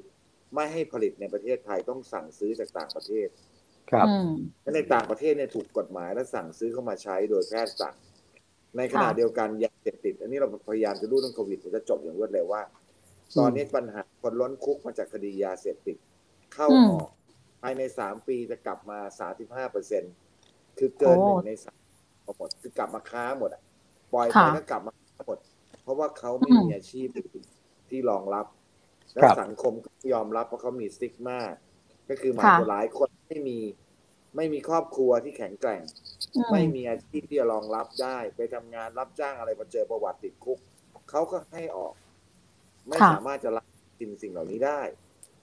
[0.54, 3.28] ไม่ให้ผลิตในประเทศไทยต้องสั่งซื้อจากต่างประเทศ
[3.90, 4.06] ครับ
[4.74, 7.94] ในต่างประเทศเนี่ยถูกกฎหมายและสั่งซื้อเข้ามาใช้โดยแพทย์สั่ง
[8.76, 12.62] ในขณะเดียวกันยาเสพติด อันนี้เราพยายามจะรู้เรื่องโควิดจะจบอย่างรวดเร็วว่า
[13.38, 15.96] ตอนนี้ปัญหาคนล้นคุกมาจากคดียาเสพติด
[16.54, 17.08] เข้าออก
[17.62, 20.02] ภายในสามปีจะกลับมาสาสิบห้าเปอร์เซ็น
[20.78, 21.78] คือเกินหนึ่งในสาม
[22.38, 23.62] หมดคือกลับมาค้าหมดอะ
[24.12, 24.92] ปล่อยไปก็กลับมา
[25.24, 25.38] หมด
[25.82, 27.08] เพราะว่าเขาไม่มีอาชีพ
[27.90, 28.46] ที่รองรับ
[29.14, 31.40] และสังคมก็ยอมรับว่าเขามีสติ๊กมา
[32.08, 33.58] ก็คือหมายถึงหลายคนไม่มี
[34.36, 35.82] ไม่มีครอบครัวที่แข็งแกร่ง
[36.52, 40.58] ไม่มีอาชีพที่จะรองรับได้ ไปทำงานรับจ้างอะไรมาเจอประวัติติดคุก
[41.10, 41.94] เขาก็ให้ออก
[42.88, 43.66] ไม่สามารถจะรับ
[44.00, 44.82] สิ่งสิ่งเหล่านี้ได้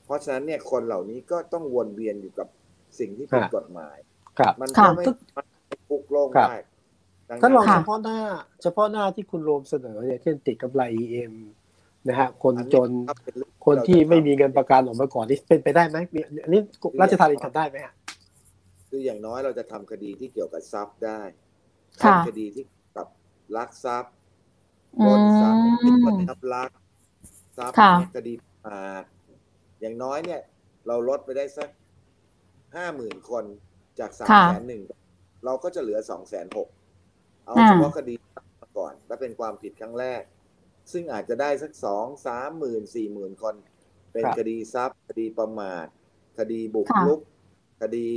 [0.06, 2.48] เพราะฉะนั้นเนี่ยคนเหล่านี้ก็ต้องวนเวียนอยู่กับ
[3.00, 3.98] สิ่งที่ผิดกฎหมาย
[4.62, 5.06] มันก็ไม่
[5.90, 6.54] คุกโล่งได้
[7.42, 8.18] ถ้าลองเฉพาะหน้า
[8.64, 11.34] เฉพาะหน้าที่คุณโรมเสนอเนี่ยเช่นติดกำไรเอ็ม
[12.08, 12.90] นะฮะคนจน
[13.66, 15.98] คนที่ไม่มีเงินประกันออกมาก่อนนี่เป็นไปได้ไหม
[16.44, 16.60] อันนี้
[17.02, 17.94] ราชธานีทำได้ไหมฮะ
[18.90, 21.22] คืออย่างน้อยเราจะทำคดีที่เกี่ยวกับทรัพย์ได้
[22.02, 22.66] ทำคดีที่
[22.96, 23.08] กับ
[23.56, 24.14] ลักทรัพย์
[25.06, 26.70] ปล้นทรัพย์คิดว่าทับลัก
[27.58, 27.76] ทรัพย์
[28.16, 28.34] คดี
[28.66, 28.80] มา
[29.82, 30.42] อย่างน้อยเนี่ย
[30.88, 31.70] เราลดไปได้สัก
[32.76, 33.44] ห้าหมื่นคน
[34.00, 34.82] จากสามแสนหนึ่ง
[35.46, 36.68] เราก็จะเหลือสองแสนหก
[37.46, 38.14] เอาเฉพาะคดี
[38.62, 40.24] มาก่อนและเป็นความผิดครั้งแรก
[40.92, 43.56] ซึ่งอาจจะได้สักสองสามหมื่นสี่หมื่นคน
[44.14, 45.86] เป็นคดีทรัพย์ คดีประมาท
[46.40, 47.20] คดีบุกรุก
[47.82, 48.10] คดี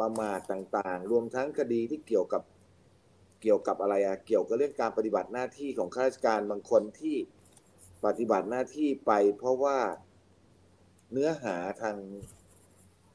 [0.00, 2.42] ประมาทต่างๆ รวมทั้งคดีที่เกี่ยวกับ
[3.42, 7.16] เกี่ยวกับอะไรอะเกี่ยวกับเรื่องการปฏิบัติหน้าที่ของข้าราชการบางคนที่
[8.06, 9.78] ปฏิบัติหน้าที่ไป เพราะว่า
[11.12, 11.96] เนื้อหาทาง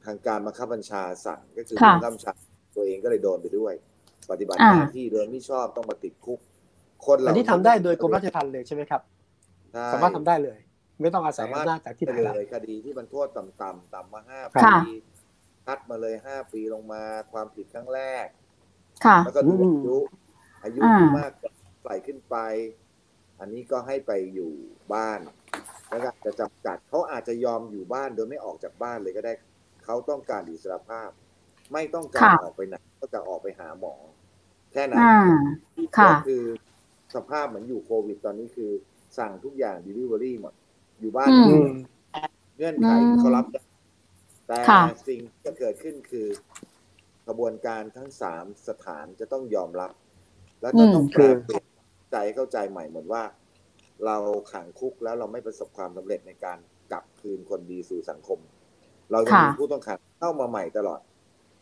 [0.04, 2.32] ทางการบังคับบัญชาสั่งก็คือบังคับบัญชา
[2.76, 3.74] ตัวเองก็เลยโดนไปด้วย
[4.30, 6.38] ปฏิบัติหน้าที่โดยไม่ชอบต้องมาติดคุก
[7.06, 9.02] คนเหล่านี้ทำได้โดยกรมราชทัณฑ์เลยใช่ไหมครับ
[9.92, 10.58] สามารถทำได้เลย
[11.00, 14.64] ไม่ต้องอาศัยอำนาจจากที่ไหนเลยคดีที่มันโทษต่ำๆต่ำมาห้าปี
[15.66, 17.02] คัดมาเลยห้าปีลงมา
[17.32, 18.26] ความผิดครั้งแรก
[19.24, 19.96] แล้วก็ดูอายุ
[20.64, 21.30] อายุมาก
[21.84, 22.36] ใส่ขึ้นไป
[23.40, 24.52] อันนี้ก็ให้ไปอยู่
[24.94, 25.20] บ้าน
[25.88, 29.32] แล้วก็จะจำกัดเขาอาจจะยอมอยู่บ้านโดยไม่ออกจากบ้านเลยก็ได้
[29.84, 31.10] เขาต้องการอิสรภาพ
[31.72, 33.94] ไม่ต้องการออกไปไหนก็จะออกไปหาหมอ
[34.72, 35.02] แค่นั้น
[36.04, 36.42] ก็คือ
[37.14, 38.70] สภาพเหมือนอยู่โควิดตอนนี้คือ
[39.18, 40.54] สั่งทุกอย่าง delivery หมด
[41.00, 41.30] อยู่บ้าน
[42.56, 43.46] เงื่อนไขเขารับ
[44.48, 44.58] แต่
[45.08, 46.28] สิ่งที่เกิดขึ้นคือ
[47.26, 49.92] กระบวนการทั้งสามสถานจะต้องยอมรับ
[50.60, 51.24] และจะต้องแปล
[52.12, 53.22] ใจเข้าใจใหม่หมดว่า
[54.06, 54.16] เรา
[54.52, 56.58] ขังคุกแล้วเราไม่ประสบความสำเร็จในการ
[56.92, 58.38] กลับคืนคนดีสู่สังคม
[59.12, 61.00] เราจะมีผู้ต้องขังเข้ามาใหม่ตลอด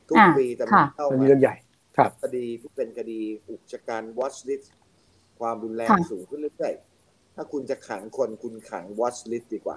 [0.08, 1.56] ทุกปีจะมีเข้ามาเรื่องใหญ่
[1.96, 4.66] ครับคดีที่เป็นคดีอุกชะการ watch list
[5.40, 9.76] ความรุนแรงสูงขึ้นเรื่อยๆถ้าคุณจะขังคนคุณขัง watch list ดีกว่า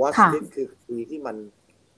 [0.00, 1.36] watch list คือคดีที่มัน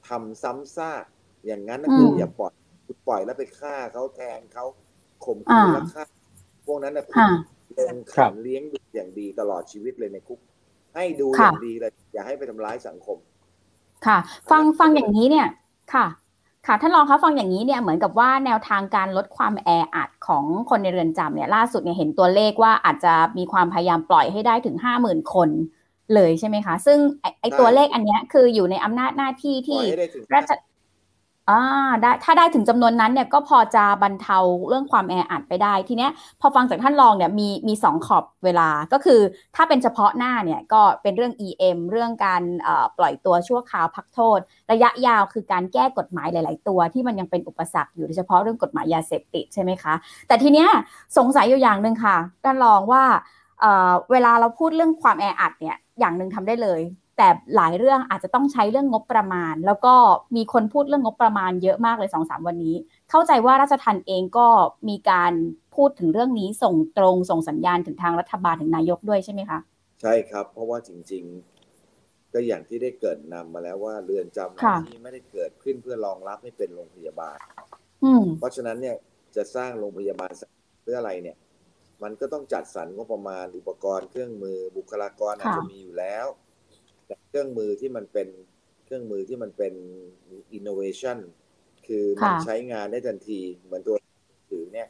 [0.08, 1.04] ทำซ้ำซาก
[1.46, 2.52] อย่างนั้นนะคุณอย่าปล่อย
[2.86, 4.64] คุณปล่อยแล้วไปฆ่าเขาแทงเขา
[5.24, 6.02] ข่มขืนแล้วฆ่า
[6.66, 7.14] พวกนั้นนะคุณ
[7.78, 10.40] ลงขันเลี้ยงดูอย่างดีตลอดชีวิตเลยในคุก
[10.94, 13.18] ให้ดูอย่างดีเลยอย่าให้ไปทำร้ายสังคม
[14.06, 14.18] ค่ะ
[14.50, 15.46] ฟังฟังอย่างนี้เนี่ย
[15.94, 16.06] ค่ะ
[16.66, 25.48] ค่ะท่านรองคะฟังอย่างนี้เนี่ยเหมือนกับว่าแนวทางการลดความแออัดของคนในเรือนจำเนี่ยล่าสุดเนี่ยเห็นตัวเลขว่าอาจจะมีความพยายามปล่อยให้ได้ถึงห้าหมื่นคน
[26.14, 26.98] เลยใช่ไหมคะ ซึ่ง
[27.40, 29.80] ไอตัวเลขอันนี้คืออยู่ในอำนาจหน้าที่ที่
[30.34, 30.52] รัฐ
[31.50, 31.60] อ่า
[32.02, 39.20] ได้ถ้าได้ถึงจำนวนนั้นเนี่ยก็พอจะบรรเทาเรื่องความแออัดไปได้ ทีเนี้ยพอฟังจากท่านรองเนี่ยมีมีสองขอบเวลาก็คือ
[39.56, 42.42] ถ้าเป็นเฉพาะหน้าเนี่ยก็เป็นเรื่อง EM เรื่องการ
[42.98, 44.38] ปล่อยตัวชั่วคราวพักโทษ
[44.72, 49.94] ระยะยาวคือการแก้กฎหมายหลาย ๆ ตัวที่มันยังเป็นอุปสรรคอยู่โดยเฉพาะเรื่องกฎหมายยาเสพติดใช่ไหมคะ
[50.28, 50.68] แต่ทีเนี้ย
[51.18, 53.04] สงสัยอยู่อย่างหนึ่งค่ะท่านรองว่า
[54.10, 56.80] เวลาเราพูดเรื่องความแออัดเนี่ยอย่างหนึ่งทำได้เลย
[57.16, 59.94] แต่หลายเรื่องอาจจะต้องใช้เรื่องงบประมาณ แล้วก็
[60.36, 62.76] มีคนพูดเรื่องงบประมาณเยอะมากเลยสองสามวันนี้
[63.10, 64.46] เข้าใจว่าราชทันเองก็
[64.88, 65.32] มีการ
[65.76, 69.58] พูดถึงเรื่องนี้ส่งตรงส่งสัญญาณถึงทางรัฐบาลถึงนายกด้วยใช่ไหมคะ
[70.02, 71.24] ใช่ครับ เพราะว่าจริง
[71.78, 77.38] ๆ ก็อย่างที่ได้เกิดนำมาแล้วว่าเรือนจำที่ไม่ได้เกิดขึ้นเพื่อรองรับให้เป็นโรงพยาบาล
[78.38, 78.96] เพราะฉะนั้นเนี่ย
[79.36, 80.32] จะสร้างโรงพยาบาล
[80.82, 81.36] เพื่ออะไรเนี่ย
[82.02, 86.26] มันก็ต้องจัดสรรงบประมาณอุปกรณ์เครื่องมือบุคลากรอาจจะมีอยู่แล้ว
[87.06, 88.28] แต่เครื่องมือที่มันเป็น
[88.84, 89.74] เครื่องมือที่มันเป็น
[90.52, 91.18] อินโนเวชัน
[91.86, 93.96] คือมันใช้งานได้ทันทีเหมือนตัว
[94.50, 94.88] ถือเนี่ย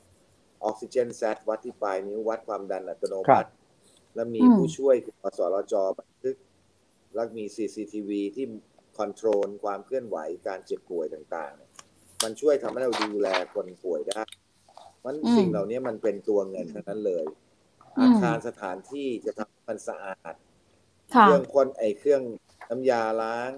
[0.65, 3.51] ออกซิเจนแซดวัดที่ปลายนิ้ววัดความดันอัตโนมัติ
[4.15, 6.37] แล้วมีผู้ช่วยคือสรจบันทึก
[7.15, 8.47] แล้วมี CCTV ที่
[8.99, 14.23] คอนโทรลความเคลื่อนไหวการเจ็บป่วยต่างๆ มันช่วยทำให้เราดูแลคนป่วยได้
[15.05, 17.27] มันสิ่งเหล่านี้มันเป็นตัวเงินทั้งนั้นเลย
[18.01, 20.35] อาคารสถานที่จะทำมันสะอาด
[21.11, 22.23] เครื่องพ่นไอเครื่อง
[22.71, 23.51] น้ำยาล้าง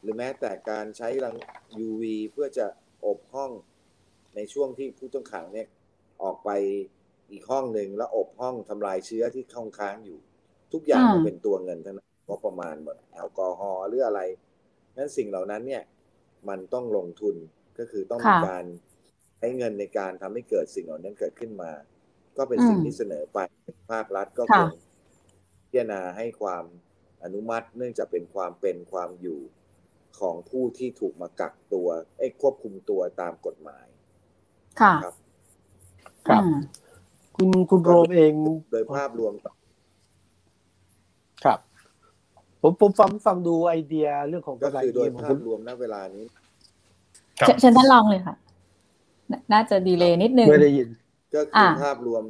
[0.00, 1.36] หรือแม้แต่การใช้รัง
[1.86, 2.66] UV เพื่อจะ
[3.06, 3.50] อบห้อง
[4.34, 5.68] ในช่วงที่ผู้ต้องขังเนี่ย
[6.22, 6.50] ออกไป
[7.30, 10.18] อีกห้องหนึ่งแล้วอบห้องทำลายเชื้อที่ค้างค้างอยู่
[10.72, 14.20] ทุกอย่างมันเป็นตัวเงินทั้งนั้นก็ประมาณหมดแอลกอฮอล์หรืออะไร
[14.96, 15.82] นั้นสิ่งเหล่านั้นเนี่ย
[16.48, 17.36] มันต้องลงทุน
[17.78, 18.64] ก็คือต้องมีการ
[19.38, 21.70] ใช้เงินในการทำให้เกิดสิ่งเหล่านั้นเกิดขึ้นมา
[22.36, 23.38] ก็เป็นสิ่งที่เสนอไป
[23.90, 24.68] ภาครัฐก็คง
[25.62, 26.64] พิจารณาให้ความ
[27.24, 29.40] อนุมัติเนื่องจากเป็นความเป็นความอยู่
[30.20, 33.86] ของผู้ที่ถูกมากักตัวไอ้ควบคุมตัวตามกฎหมาย
[34.80, 35.14] ค่ะครับ
[36.28, 36.42] ครับ
[37.36, 38.32] คุณคุณโรมเอง
[38.72, 41.58] โดยภาพรวม ครับ
[42.62, 46.24] ผมผมฟังฟังดูไอเดียเรื่องของก็คือโดยภาพรวมณเวลานี้
[47.60, 48.34] เชิญท่านลองเลยค่ะ
[49.52, 50.88] น่าจะดีเลยนิดนึงไม่ได้ยิน
[51.34, 52.24] ก็คือภาพรวม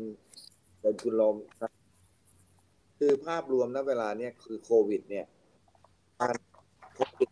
[0.81, 1.67] โดยคุณลมคื
[3.09, 5.27] อภาพรวมณเวลาเนี้ยคือโควิด เนี่ย
[6.21, 6.37] การ
[6.95, 7.31] โควิด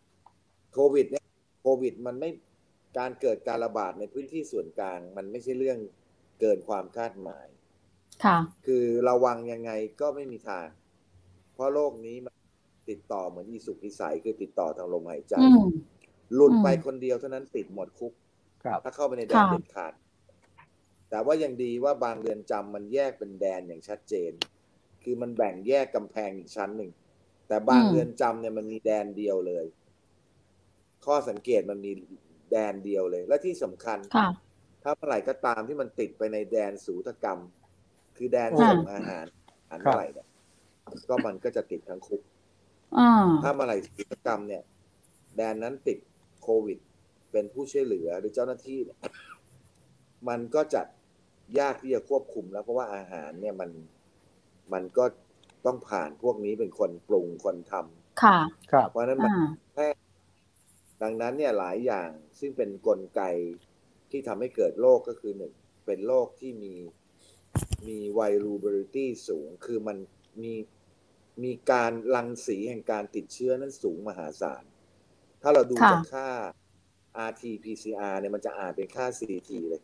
[0.73, 1.25] โควิดเนี่ย
[1.61, 2.29] โควิด มันไม่
[2.97, 5.79] การเกิดการระบาดในพื้นที่ส่วนกลาง มันไม่ใช่เรื่อง
[6.41, 7.47] เกินความคาดหมาย
[8.25, 10.67] ค่ะ คือระวังยังไงก็ไม่มีทาง
[11.53, 12.35] เพราะโรคนี้มัน
[12.89, 15.33] ติดต่อเหมือนอีสุกอีใสคือติดต่อทางลมหายใจ
[16.35, 18.13] หลุดไปคนเดียวเท่านั้นติดหมดคุก
[18.83, 19.93] ถ้าเข้าไปในแดนเด็ดขาด
[21.09, 24.31] แต่ว่ายังดีว่าบางเรือนจำมันแยกเป็นแดนอย่างชัดเจน
[25.03, 26.91] คือมันแบ่งแยกกำแพงอีกชั้นหนึ่ง
[27.47, 29.65] แต่บางเรือนจำเนี่ยมันมีแดนเดียวเลย
[31.05, 31.91] ข้อสังเกตมันมี
[32.51, 33.99] แดนเดียวเลย และที่สำคัญ
[34.83, 37.39] ถ้าเมื่อไหร่ก็ตามที่มันติดไปในแดนสูตกรรม
[38.17, 39.25] คือแดนส่งอาหาร
[39.59, 40.27] อาหารเมื่อไหร่เนี่ย
[41.09, 42.21] ก็มันก็จะติดทั้งคุก
[43.43, 44.63] ถ้าเมื่อไหร่สูตกรรมเนี่ย
[45.37, 45.97] แดนนั้นติด
[46.41, 46.77] โควิด
[47.31, 48.99] เป็นผู้ช่วยเหลือหรือเจ้าหน้าที่เนี่ย
[50.29, 50.81] มันก็จะ
[51.59, 53.69] ยากที่จะควบคุมแล้วเพราะว่าอาหารเนี่ยมัน
[54.73, 55.05] มันก็
[55.65, 58.37] ต้องผ่านพวกนี้เป็นคนปรุงคนทำค่ะ
[58.71, 59.31] ครับเพราะนั้นมัน
[59.73, 59.87] แค่
[61.01, 63.21] ดังนั้นเนี่ยหลายอย่างซึ่งเป็นนกลไก
[64.11, 65.53] ที่ทำให้เกิดโรคก็คือหนึ่ง
[65.85, 66.75] เป็นโรคที่มี
[67.87, 69.97] มี vulnerability สูง คือมัน
[70.43, 70.53] มี
[71.43, 74.63] มีการรังสีแห่งการติดเชื้อนั้นสูงมหาศาล
[75.41, 76.29] ถ้าเราดูจากค่า
[77.29, 79.81] rt pcr เนี่ยมันจะอ่านเป็นค่า ct เลย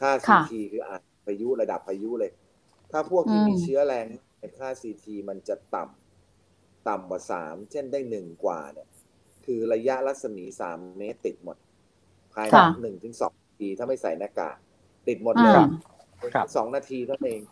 [0.00, 2.32] ค่า ct คืออ่านพายุระดับพายุเลย
[2.90, 4.06] ถ้าพวกที่มีเชื้อแรง
[4.38, 8.88] ในค่า ct มันจะต่ำต่ำกว่าสามเช่นได้หนึ่งกว่าเนี่ย
[9.44, 11.56] คือระยะรัศมีสามเมตรติดหมด
[12.34, 14.56] ภายในหนึ่งถึงสองนาทีถ้าไม่ใส่หน้ากาก
[15.08, 15.56] ติดหมดเลย
[16.56, 17.42] สองนาทีเท่านั้นเอง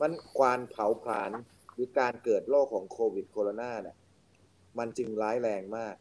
[0.00, 1.30] มันควานเผาผลาญ
[1.74, 3.96] หรือการเกิดโรคของโควิดโคโรนาเนี่ย
[4.78, 5.94] มันจึงร้ายแรงมาก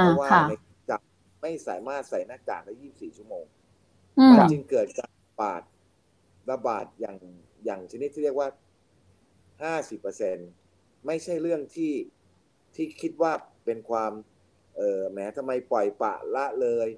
[0.00, 0.52] เพราะว่าใน
[0.90, 1.00] จับ
[1.42, 3.44] ไม่สามารถใส่หน้ากากได้ยี่สิบสี่ชั่วโมง
[4.32, 5.62] มันจึงเกิดการระบาด
[6.50, 7.16] ระบาดอย่าง
[7.64, 8.48] อย่างชนิดที่เรียกว่า
[9.62, 10.36] ห้าสิบเปอร์เซ็น
[11.06, 11.92] ไม่ใช่เรื่องที่
[12.74, 13.32] ที่คิดว่า
[13.64, 14.12] เป็นความ
[14.76, 16.88] เออแม้ทำไมปล่อยปะละเลย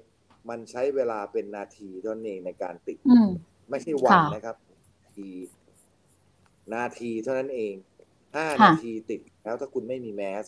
[0.49, 2.97] มันใช้เวลาเป็นนาทีเท่านั้นเองในการติด
[3.69, 4.55] ไม่ใช่วันนะครับ
[5.15, 5.27] ที
[6.73, 7.73] นาทีเท่านั้นเอง
[8.35, 10.43] ห้านาทีติดแล้วถ้าคุณไม่มีแมส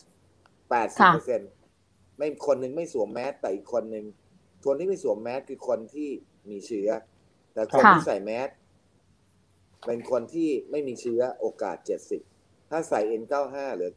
[0.70, 1.40] แปดสิบเปอร์เซ็น
[2.16, 4.04] ไม่คนหนึ่งไม่สวมแมสแต่อีกคนหนึ่ง
[4.66, 6.08] คนที่ไม่สวมแมสคือคนที่
[6.50, 6.88] มีเชื้อ
[7.52, 8.48] แต่คนที่ใส่แมส
[9.86, 12.22] เป็นคนที่ไม่มีเชื้อโอกาสเจ็ดสิบ
[12.70, 13.92] ถ้าใส่ N95 เหลือ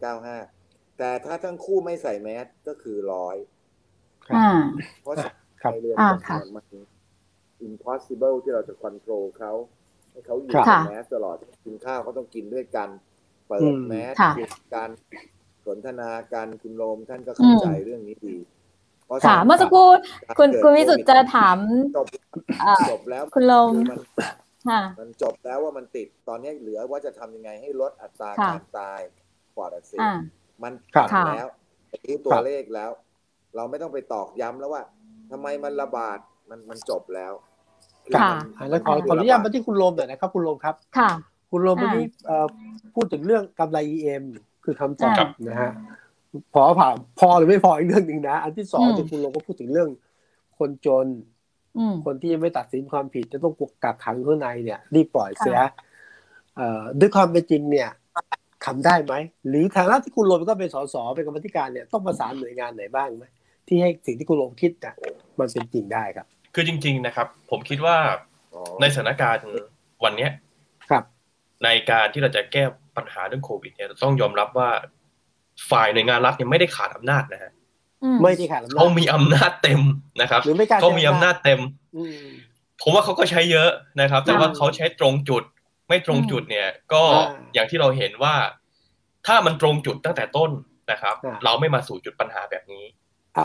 [0.45, 3.35] 95 แต่ถ้าทั้งคู่ไม่ใส่แมสก็คือร้อย
[5.01, 5.15] เพราะ
[5.73, 5.97] ในเรือน
[6.29, 6.65] จำมัน
[7.67, 9.53] impossible ที่เราจะควบคุมเขา
[10.11, 12.89] ให้เขาอยู่ในแมสตลอดกินข้าวเขาต้องกินด้วยกัน
[13.47, 14.13] เปิดแมส
[14.75, 14.89] การ
[15.65, 18.35] สนทนาการคุณโรมท่านก็เข้าใจเรื่องนี้ดี
[19.25, 19.87] ค่ะเมื่อสักครู่
[20.39, 21.57] คุณคุณวิสุทธ์จะถาม
[22.91, 23.71] จบแล้วคุณโรม
[24.99, 28.99] มันจบแล้วว่ามันติดตอนนี้เหลือว่าจะทำยังไงให้ลดอัตราการตาย
[29.55, 29.99] ปอดอักเสบ
[30.63, 31.47] มันขาดแล้ว
[32.07, 32.91] รู้ตัวเลขแล้ว
[33.55, 34.83] เราไม่ต้องไปตอกย้ำแล้วว่า
[35.31, 37.33] ทำไมมันระบาดมันมันจบแล้ว
[38.15, 38.31] ค่ะ
[38.69, 41.11] แล้วขอขออนุญาตมาที่คุณโรมหน่อยนะครับ คุณโรมครับ ค่ะ
[41.51, 42.05] คุณโรมวันนี้
[42.95, 44.23] พูดถึงเรื่องกำไร EM
[44.65, 45.71] คือคำตอบนะฮะ
[46.53, 49.89] พอผ่าพอหรือไม่พออีกเรื่องหนึ่งนะ อันที่สองที่คุณโรมก็พูดถึงเรื่อง
[50.57, 51.05] คนจน
[52.05, 55.59] คนที่ยังไม่ตัดสินความผิดจะต้องกักขังข้างในเนี่ย รีบปล่อยเสีย
[56.99, 57.89] ด้วยความเป็นจริงเนี่ย
[58.65, 59.13] ทำได้ไหม
[59.47, 63.25] หรือทางด้านที่คุณลงก็เป็นสสเป็นกรรมธิการเนี่ยต้องประสานหน่วยงานไหนบ้างไหม
[63.67, 64.93] ที่ให้สิ่งที่คุณลงคิดเนี่ย
[65.39, 67.97] มันเป็นจริงได้ครับ คือจริง ๆนะครับ ผมคิดว่า
[68.81, 69.45] ในสถานการณ์
[70.03, 70.31] วันเนี้ย
[70.89, 71.03] ครับ
[71.63, 72.63] ในการที่เราจะแก้
[72.97, 74.69] ปัญหาเรื่องโควิดเนี่ยต้องยอมรับว่า
[75.71, 77.51] ฝ่ายหน่วยงานรัฐเนี่ยไม่ได้ขาดอำนาจนะฮะ
[78.21, 79.81] ไม่ได้ขาดอำนาจเขามีอำนาจเต็ม
[80.21, 80.41] นะครับ
[80.81, 81.59] เขามีอำนาจเต็ม
[82.81, 83.69] ผมว่าเขาก็ใช้เยอะ
[84.01, 85.43] นะครับ แต่ว่าเขาใช้ตรงจุด
[85.87, 87.03] ไม่ตรงจุดเนี่ย ก็
[87.53, 88.35] อย่างที่เราเห็นว่า
[89.27, 90.51] ถ้ามันตรงจุดตั้งแต่ต้น
[90.91, 92.85] นะครับ เราไม่มาสู่จุดปัญหาแบบนี้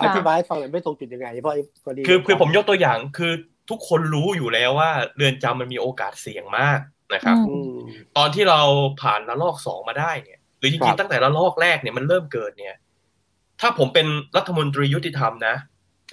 [0.05, 1.55] อธิบายฟังหน่อยไม่ตรงจุดยังไงเพราะ
[2.09, 3.33] คือคือผมยกตัวอย่างคือ
[3.71, 6.81] ทุกคนรู้อยู่แล้วว่า เรือนจำมันมีโอกาสเสี่ยงมาก
[7.15, 7.37] นะครับ
[8.17, 8.61] ตอนที่เรา
[9.03, 12.75] ผ่านระลอกสองมาได้เนี่ย หรือจริงๆตั้งแต่ละลอกแรกเนี่ยมันเริ่มเกิดเนี่ย
[13.61, 14.07] ถ้าผมเป็น
[14.37, 15.57] รัฐมนตรียุติธรรมนะ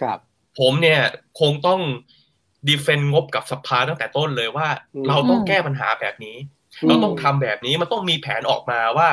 [0.01, 0.19] ครับ
[0.59, 1.01] ผมเนี่ย
[1.39, 1.81] คงต้อง
[2.67, 4.67] ดีเฟนงบกับสภาตั้งแต่ต้นเลยว่า
[5.07, 6.37] เราต้องแก้ปัญหาแบบนี้
[6.87, 9.09] เราต้องทำแบบนี้มันต้องมีแผนออกมาว่า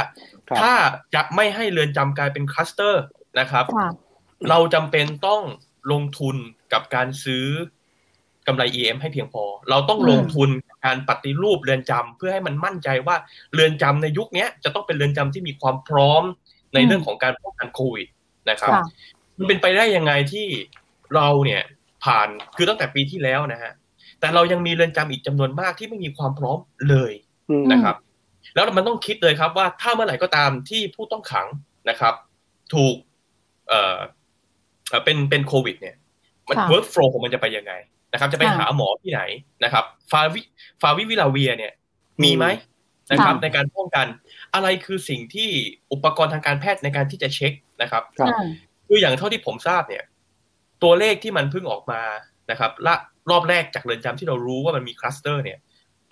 [0.61, 0.73] ถ้า
[1.15, 3.05] จะไม่ให้เรือนจำกลายเป็นคลัสเตอร์
[3.41, 3.65] นะครับ
[4.49, 5.43] เราจำเป็นต้อง
[5.93, 6.37] ลงทุน
[6.73, 7.47] กับการซื้อ
[8.47, 10.49] กำไร EM ให้เพียงพอ เราต้องลงทุน
[10.87, 13.17] การปฏิรูปเรือนจำเพื่อให้มันมั่นใจว่า
[13.55, 16.23] เรือนจำในยุคนี้จะต้องเป็นเรือนจำที่มีความพร้อม
[16.75, 18.09] ในเรื่องของการป้องกันโควิด
[18.51, 18.73] นะครับ
[19.39, 20.47] มันเป็นไปได้ยังไงที่
[21.15, 21.63] เราเนี่ย
[22.05, 23.73] ผ่านคือตั้งแต่ปีที่แล้วนะฮะ
[24.21, 26.59] แต่เรายังมีเรือนจำอีกจำนวนมากที่ไม่มีความพร้อม
[26.91, 27.13] เลย
[27.73, 27.97] นะครับ
[28.55, 31.47] แล้วมันต้องคิดเลยครับว่าถ้าเมื่อไหร่ก็ตามที่ผู้ต้องขัง
[31.89, 32.15] นะครับ
[32.75, 32.95] ถูก
[33.69, 33.99] เอ่อ
[35.05, 35.97] เป็นเป็นโควิด เนี่ย
[36.49, 37.73] มัน workflow ของมันจะไปยังไง
[38.13, 39.21] นะครับ จะไปหาหมอที่ไหน
[39.65, 40.41] นะครับฟาวิ
[40.83, 41.73] ฟาวิพิราเวียร์เนี่ย
[42.23, 42.45] มีไหม
[43.11, 44.07] นะครับ ในการป้องกัน
[44.55, 45.51] อะไรคือสิ่งที่
[45.93, 47.53] อุปกรณ์ทางการแพทย์ในการที่จะเช็ค
[47.83, 48.03] นะครับ
[48.89, 50.05] คืออย่างเท่าที่ผมทราบเนี่ย
[50.83, 52.03] ตัวเลขที่มันเพิ่งออกมา
[52.51, 52.95] นะครับละ
[53.31, 55.59] รอบแรกจากเรือนจำที่เรารู้ว่ามันมีคลัสเตอร์เนี่ย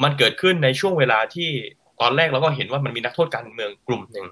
[0.03, 1.49] มันเกิดขึ้นในช่วงเวลาที่
[2.01, 4.27] ตอนแรกเราก็เห็นว่ามันมีนักโทษการเมืองกลุ่มหนึ่ง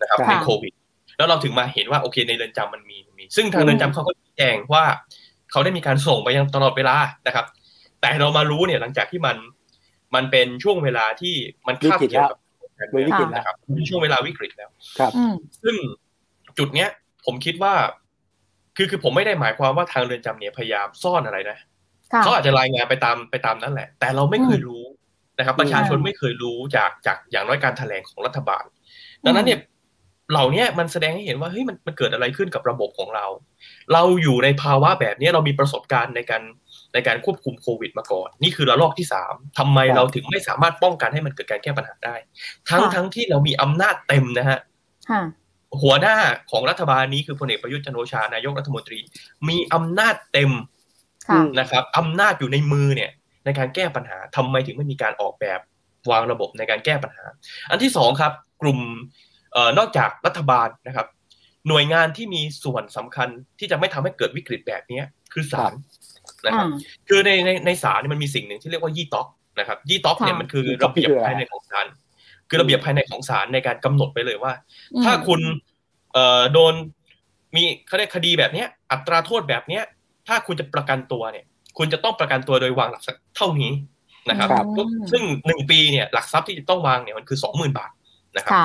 [0.00, 0.72] นะครับในโควิด
[1.16, 4.84] แล้วเราถึงมาเห็นว่าโอเคในเรือนจำมันมีมี ซึ่งทางเรือนจำเขาก็แจ้งว่า
[5.50, 7.46] เขาได้มีการส่งไปยังตลอดเวลานะครับ
[8.00, 9.36] แต่เรามารู้เนี่ยหลังจากที่มัน
[10.14, 11.34] มันเป็นช่วงเวลาที่
[11.66, 12.38] มันคาบเกี่ยวกับ
[13.06, 15.12] วิกฤตนะครับมีช่วงเวลาวิกฤตแล้วครับ
[15.62, 15.76] ซึ่ง
[16.58, 16.90] จุดเนี้ย
[17.26, 17.74] ผมคิดว่า
[18.76, 21.58] คือคือผมไม่ได้หมายความว่าทางเรือนจำเนี่ยพยายามซ่อนอะไรนะ
[22.22, 24.84] เขาอาจจะรายงานไปตามไปตามนั้นแหละ แต่เราไม่เคยรู้
[25.38, 28.64] นะครับ ประชาชนไม่เคยรู้จากจากอย่างน้อยการแถลงของรัฐบาล
[29.24, 29.60] ดังนั้นเนี่ย
[30.30, 33.26] เหล่านี้มันแสดงให้เห็นว่าเฮ้ยมันมันเกิดอะไรขึ้นกับระบบของเรา
[33.92, 36.42] เราอยู่ในภาวะแบบนี้เรามีประสบการณ์ในการ
[36.94, 42.14] ในการควบคุมโควิดมาก่อน นี่คือระลอกที่สามทำไมเราถึงไม่สามารถป้องกันให้มันเกิดการแก้ปัญหาได้
[42.70, 44.60] ทั้งทั้งที่เรามีอำนาจเต็มนะฮะ
[45.82, 46.16] หัวหน้า
[46.50, 48.98] ของรัฐบาลนี้คือพลเอกประยุทธ์จันโอชานายกรัฐมนตรี
[49.48, 50.52] มีอำนาจเต็ม
[51.60, 53.10] นะครับอำนาจอยู่ในมือเนี่ย
[53.44, 55.60] ในการแก้ปัญหาทำไมถึงไม่มีการออกแบบ
[56.10, 57.24] วางระบบในการแก้ปัญหา
[57.70, 58.78] อันที่สองครับ กลุ่ม
[59.52, 61.06] เอ่อนอกจากรัฐบาลนะครับ
[61.68, 65.00] หน่วยงานที่มีส่วนสำคัญที่จะไม่ทำให้เกิดวิกฤตแบบนี้
[65.32, 65.72] คือศาล
[66.44, 66.66] นะครับ
[67.08, 71.86] คือในในในศาลมันมีสิ่งหนึ่งที่เรียกว่ายี่ต็อกนะครับยี่ต็อกเนี่ยมันคือระเบียบภายในของศาล
[72.54, 74.52] คือระเบียบภายในของศาลในการกำหนดไปเลยว่า
[75.04, 75.40] ถ้าคุณ
[76.12, 76.74] เอ่อโดน
[77.56, 79.82] มีเขาเรียกคดีแบบเนี้ย อัตราโทษแบบเนี้ย
[80.28, 81.44] ถ้าคุณจะประกันตัวเนี่ย
[81.78, 83.72] คุณจะต้องประกันตัวโดยวางหลักทรัพย์เท่านี้
[84.30, 84.48] นะครับ
[85.10, 87.90] ซึ่งหนึ่งปีเนี่ยหลักทรัพย์ที่จะต้องวางเนี่ยมันคือสองหมื่นบาท
[88.36, 88.56] นะครับ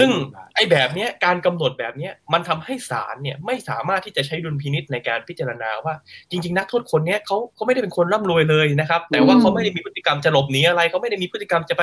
[0.00, 0.10] ซึ่ง
[0.54, 5.94] ไอ้แบบนี้การกำหนดแบบนี้มันทำให้ศาลเนี่ยไม่สามารถที่จะใช้ดุลพินิษในการพิจารณาว่า
[6.30, 11.82] จริง ๆ นักโทษคนนี้เขาเขาไม่ได้เป็นคนร่ำรวยเลยนะครับ แต่ว่าเขาไม่ได้มีพฤติกรรมจะหลบหนีอะไรเขาไม่ได้มีพฤติกรรมจะไป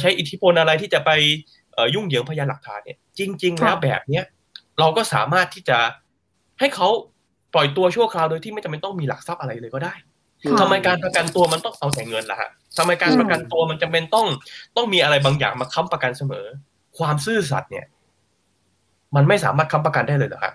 [0.00, 1.10] ใช้อิทธิพลอะไรที่จะไป
[1.94, 4.24] ยุ่งเหยิงพยานหลักฐานเนี่ย จริง ๆ แล้วแบบเนี้ย
[4.78, 5.78] เราก็สามารถที่จะ
[6.60, 6.88] ให้เขา
[7.54, 9.94] ปล่อยตัวชั่วคราวโดยที่ไม่จำเป็นต้องมีหลักทรัพย์อะไรเลยก็ได้
[10.60, 14.26] ทำไมการประกันตัวมันต้องเอาแต่เงินล่ะฮะทำไมการประกันตัวมันจำเป็นต้อง
[14.76, 16.46] ต้องมีอะไรบางอย่างมาค้ำประกันเสมอ
[16.98, 17.86] ความซื่อสัตย์เนี่ย
[19.16, 20.54] มันไม่สามารถค้ำประกันได้เลยเหรอครับ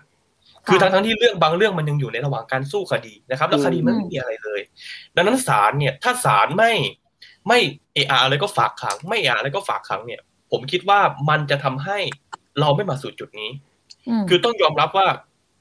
[0.68, 4.62] คือทั้งทั้งที่เรื่องบางเรื่องมันยังอยู่ในระหว่างการสู้คดีนะครับ แล้วคดีมันไม่มีอะไรเลย
[5.16, 6.72] ดังนั้นศาลเนี่ย ถ้าศาลไม่
[7.48, 7.60] ไม่
[7.94, 10.22] เออาอะไรก็ฝากขัง ไม่เออาอะไรก็ฝากขังเนี่ย
[10.52, 11.98] ผมคิดว่ามันจะทำให้
[12.60, 13.50] เราไม่มาสู่จุดนี้
[14.30, 15.08] คือต้องยอมรับว่า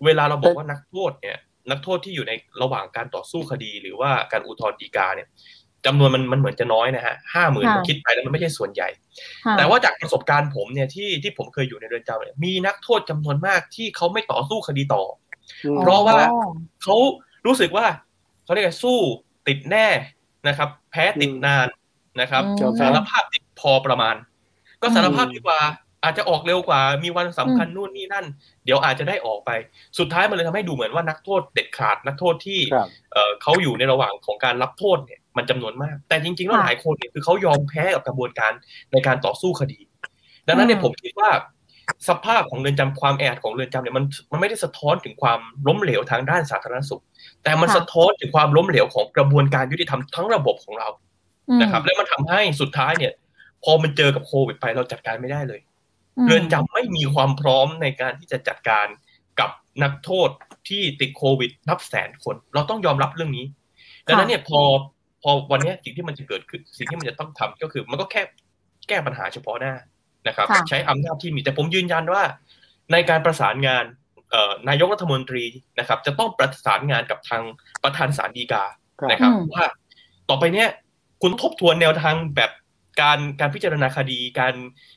[0.04, 1.38] เวลาเราบอกว่านักโทษเนี่ย
[1.70, 2.32] นักโทษที่อยู่ใน
[2.62, 5.28] ระหว่างการต่อสู้คดี หรือว่าการอุทธรณ์ฎีกาเนี่ย
[5.86, 8.88] จำนวนมันมันเหมือนจะน้อยนะฮะห้าหมื่นคิดไปแล้วมันไม่ใช่ส่วนใหญ่
[9.58, 15.02] แต่ว่าจากประสบการณ์ผมเนี่ยที่ที่ผมเคยอยู่ในเรือนจำเนี่ยมีนักโทษจำนวนมากที่เขาไม่ต่อสู้คดีต่อ
[15.80, 16.18] เพราะว่า
[16.82, 16.96] เขา
[17.46, 17.86] รู้สึกว่า
[18.44, 18.98] เขาเรียกสู้
[19.48, 19.88] ติดแน่
[20.48, 21.68] นะครับ แพ้ติดนาน
[22.20, 22.42] นะครับ
[22.80, 24.14] สารภาพติดพอประมาณ
[24.82, 25.60] ก็สารภาพดีกว่า
[26.04, 28.26] อาจจะออกเร็วกว่ามีวันสำคัญนู่นนี่นั่น
[28.64, 29.50] เดี๋ยวอาจจะได้ออกไป
[29.98, 32.60] สุดท้ายมันเลยทำให้ดูเหมือนว่านักโทษเด็ดขาดนักโทษที่
[33.42, 38.52] เขาอยู่ในระหว่างของการรับโทษเนี่ยมันจำนวนมาก แต่จริงๆแล้วหลายคนเนี่ยคือเขายอมแพ้กับกระบวนการ
[38.92, 39.78] ในการต่อสู้คดี
[40.48, 41.30] ดังนั้นเนี่ยผมคิดว่า
[42.08, 47.02] สภาพของเรือนจำความแออัดของเรือนจำเนี่ยมันมันไม่ได้สะท้อนถึงความล้มเหลวทางด้านสาธารณสุข
[47.44, 50.88] แต่มันสะท้อนถึงความล้มเหลวของกระบวนการยุติธรรมทั้งระบบของเรา
[51.62, 53.12] นะครับ และมันทำให้สุดท้ายเนี่ย
[53.64, 55.60] พอมันเจอกับโควิดไปเราจัดการไม่ได้เลย
[56.26, 58.86] เรือนจำไม่มีความพร้อมในการที่จะจัดการ
[59.40, 59.50] กับ
[59.82, 60.28] นักโทษ
[60.68, 63.44] ที่ติดโควิดนับแสนคน เราต้องยอมรับเรื่องนี้
[64.06, 64.60] ดังนั้นเนี่ยพอ
[65.22, 68.22] พอวันนี้สิ่งที่มันจะเกิดขึ้นสิ่งที่มันจะต้องทำก็คือ มันก็แค่
[68.88, 69.74] แก้ปัญหาเฉพาะหน้า
[70.28, 72.22] นะครับ ใช้อำนาจที่มีแต่ผมยืนยันว่า
[72.92, 73.84] ในการประสานงาน
[74.68, 75.44] นายกรัฐมนตรี
[75.78, 77.42] นะครับ จะต้องประสานงานกับทาง
[77.82, 78.64] ประธานศาลฎีกา
[79.10, 79.64] นะครับ ว่า
[80.28, 80.68] ต่อไปเนี้ย
[81.22, 82.50] คุณทบทวนแนวทางแบบ
[83.00, 84.54] การการพิจารณาคดี การ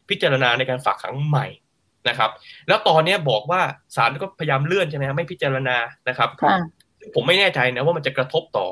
[0.09, 1.47] พิจารณาในการฝากขังใหม่
[2.09, 2.32] นะครับ
[2.67, 3.61] แล้วตอนนี้บอกว่า
[3.95, 5.78] ศาลก็พยายามเลื่อนใช่ไหมไม่พิจารณา
[6.09, 6.30] นะครับ
[7.15, 8.67] ผมไม่แน่ใจนะว่ามันจะกระทบต่อ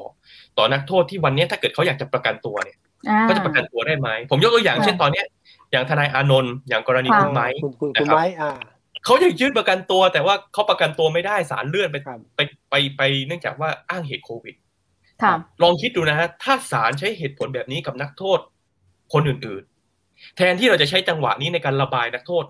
[0.58, 2.78] ต่อนักโทษที่วันนี้ถ้าเกิดเขาอยากจะประกันตัวเนี่ย
[3.22, 5.26] เขาจะประกันตัวได้ไหมผมยกตัวอย่างเช่นตอนเนี้ย
[5.76, 7.48] อย่างทนายอานนท์อย่างกรณีคุณไม้
[7.96, 8.18] นะครับ
[9.06, 11.98] เขาอยากยื่นประกันตัว แต่ว่าเขาประกันตัวไม่ได้ศาลเลื่อนไป
[12.36, 14.56] ไปไปไปเนื่องจากว่าอ้างเหตุโควิด
[15.64, 18.40] ลองคิดดูนะฮะถ้าศาลใช้เหตุผลแบบนี้กับนักโทษ
[19.14, 22.46] คนอื่นๆ แทนที่เราจะใช้จังหวะนี้ในการระบายนักโทษ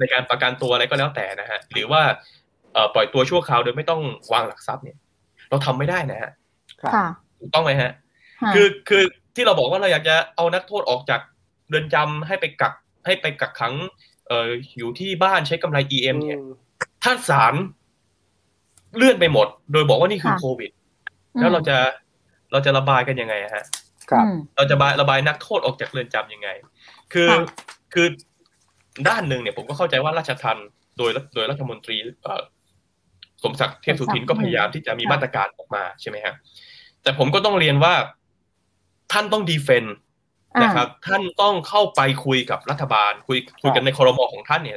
[0.00, 2.02] ในการประกันตัวอะไรก็แล้วแต่นะฮะหรือว่า
[2.94, 4.02] ปล่อยตัวชั่วคราวโดยไม่ต้อง
[4.32, 4.96] วางหลักทรัพย์เนี่ย
[5.50, 6.30] เราทำไม่ได้นะฮะ
[7.40, 7.90] ถูกต้องไหมฮะ
[8.54, 9.02] คือคือ
[9.34, 11.20] ที่เราบอกว่าเราอยากจะเอานักโทษออกจาก
[11.70, 12.74] เรือนจำให้ไปกัก
[13.06, 13.74] ให้ไปกักขัง
[14.28, 14.48] เอ่อ
[14.78, 16.38] อยู่ที่บ้านใช้กำไร EM เนี่ย
[17.02, 17.54] ถ้าศาล
[18.96, 20.70] เลื่อนไปหมด โดยบอกว่านี่คือโควิด
[21.40, 21.76] แล้วเราจะ
[22.52, 23.64] เราจะระบายกันยังไงฮะ
[24.10, 26.48] ครับ เราจะระบายนักโทษออกจากเรือนจำยังไง
[27.12, 27.30] คือ
[27.94, 28.06] คือ
[29.08, 30.58] ด้านหนึ่งเนี่ยผมก็เข้าใจว่าราชทัน
[30.98, 31.96] โดยโดยรัฐมนตรี
[33.42, 36.34] สมศักดิ์เทพสุทินก็พยายามที่จะมีมาตรการออกมาใช่ไหมครับ
[37.02, 37.94] แต่ผมก็ต้องเรียนว่า
[39.12, 39.84] ท่านต้องดีเฟน
[40.62, 44.76] นะครับ ท่านต้องเข้าไปคุยกับรัฐบาล คุยคุยกันในคอรมอของท่านเนี่ย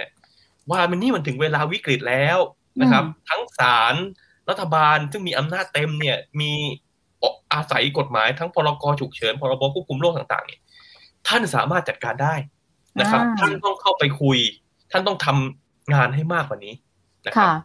[0.71, 2.37] ว่ามันนี่มันถึงเวลาวิกฤตแล้ว
[2.81, 3.95] นะครับ ทั้งศาล
[4.49, 6.51] รัฐบาลซึ่งมีอำนาจเต็มเนี่ย มี
[7.53, 10.61] อาศัยกฎหมายทั้งพรกฉุกเฉินพรบควบคุมโรคต่างๆเนี่ย
[11.27, 12.35] ท่านสามารถจัดการได้
[12.99, 14.37] นะครับ ท่านต้องเข้าไปคุย
[14.91, 16.73] ท่านต้องทำงานให้มากกว่านี้
[17.25, 17.57] นะครับ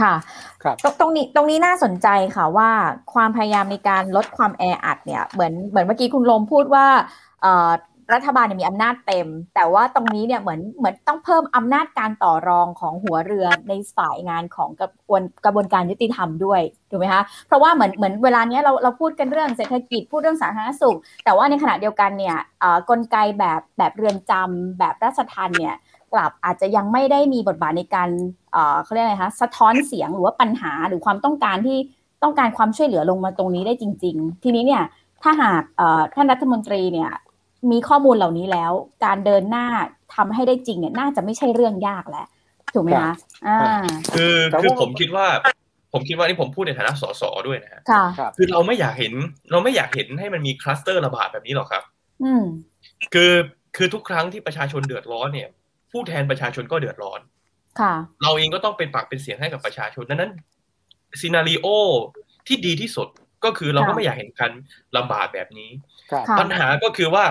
[0.00, 0.14] ค่ะ
[0.62, 2.70] ครับตรงนี้ตรงนี้น่าสนใจค่ะว่า
[3.14, 6.86] ความพยายามในการลดความแออัดเนี่ยเหมือนเหมือนเมื่อกี้คุณลมพูดว่า
[8.14, 16.60] รัฐบาลมีอำนาจเต็ม แต่ว่าตรงนี้เนี่ยเหมือนเหมือนต้องเพิ่มอำนาจการต่อรองของหัวเรือในฝ่ายงานของกระบวนกระบวนการยุติธรรมด้วย
[16.90, 22.36] ถูกไหมคะเพราะว่าเหมือนเหมือนเวลาเนี้ยเราเราพูดกันเรื่องเศรษฐกิจพูดเรื่องสาธารณสุข แต่ว่าในขณะเดียวกันเนี่ย
[22.90, 25.76] กลไกแบบแบบเรือนจำแบบราชทันเนี่ย
[26.12, 28.08] กลับอาจจะยังไม่ได้มีบทบาทในการ
[28.82, 31.78] เขาเรียกอะไรคะสะท้อนเสียงหรือว่าปัญหาหรือความต้องการที่
[32.22, 34.82] ต้องการความช่วยเหลือลงมาตรงนี้ได้จริง ๆ ทีนี้เนี่ย
[35.22, 35.62] ถ้าหาก
[36.14, 37.10] ท่านรัฐมนตรีเนี่ย
[37.72, 38.72] มีข้อมูลเหล่านี้แล้ว
[39.04, 39.66] การเดินหน้า
[40.14, 42.26] ทำให้ได้จริงเนี่ยน่าจะไม่ใช่เรื่องยากแล้ว
[42.74, 43.14] ถูกไหมคะ
[43.46, 45.26] อ่า คือคือผมคิดว่า
[45.92, 47.82] ผมคิดว่านี่ผมพูดในฐานะสสด้วยนะฮะ
[48.36, 49.12] คือเราไม่อยากเห็น
[49.50, 51.82] เราไม่อยากเห็นให้มันมีคลัสเตอร์ระบาดแบบนี้หรอกครับ
[52.24, 52.44] อืม
[53.14, 53.32] คือ
[53.76, 55.48] คือทุกครั้งที่ประชาชนเดือดร้อนเนี่ย
[55.92, 57.20] ผู้แทนประชาชนก็เดือดร้อน
[57.80, 60.32] ค่ะ เราเองก็ต้องเป็นปากเป็นเสียงให้กับประชาชนดังนั้น
[61.20, 61.66] ซีนารีโอ
[62.46, 63.08] ที่ดีที่สุด
[63.44, 64.52] ก็คือเราก็ไม่อยากเห็นการ
[64.96, 65.70] ระบาดแบบนี้
[66.40, 67.24] ปัญหาก็คือว่า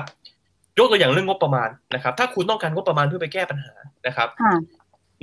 [0.77, 3.73] ยกตัวอย่างเรื่องงบประมาณนะครับ ถ้าคุณต้องการงบประมาณเพื่อไปแก้ปัญหา
[4.07, 4.29] นะครับ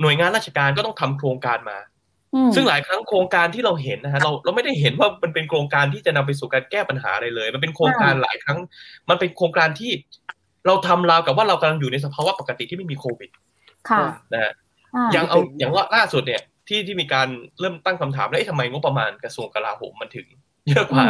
[0.01, 1.77] หน่วยงานราชการก็ต้องทำโครงการมา
[2.55, 8.59] ซึ่งหลายครั้งโครงการที่เราเห็นนะฮะเราเราไม่ได้เห็นว่ามันเป็นโครงการที่จะนำไปสู่การแก้ปัญหาอะไรเลย มันเป็นโครงการหลายครั้ง
[9.09, 9.91] มันเป็นโครงการที่
[10.67, 13.29] เราทำราวกับว่าเรากำลังอยู่ในสภาวะปกติที่ไม่มีโควิด
[13.89, 14.53] ค่ะนะฮะ
[15.13, 17.27] อย่างเอาอย่างว่าล่าสุดเนี่ยที่ที่มีการ
[17.59, 20.27] เริ่มตั้งคำถามแล้วทำไมงบประมาณกระทรวงกลาโหมมันถึง
[20.69, 21.05] เยอะกว่า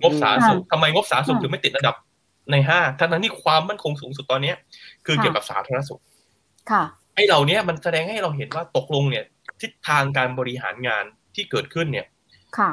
[0.00, 1.96] งบสาธารณสุขทำไมงบสาธารณสุขถึงไม่ติดอันดับ
[2.50, 4.52] ในห้าทั้งนั้นที่ความมั่นคงสูงสุดตอนนี้
[5.06, 6.00] คือเกี่ยวกับสาธารณสุข
[6.70, 6.82] ค่ะ
[7.14, 9.24] ไอ้เหล่านี้มันแสดงให้เราเห็นว่าตกลงเนี่ย
[9.60, 12.06] ทิศทางการบริหารงานที่เกิดขึ้นเนี่ย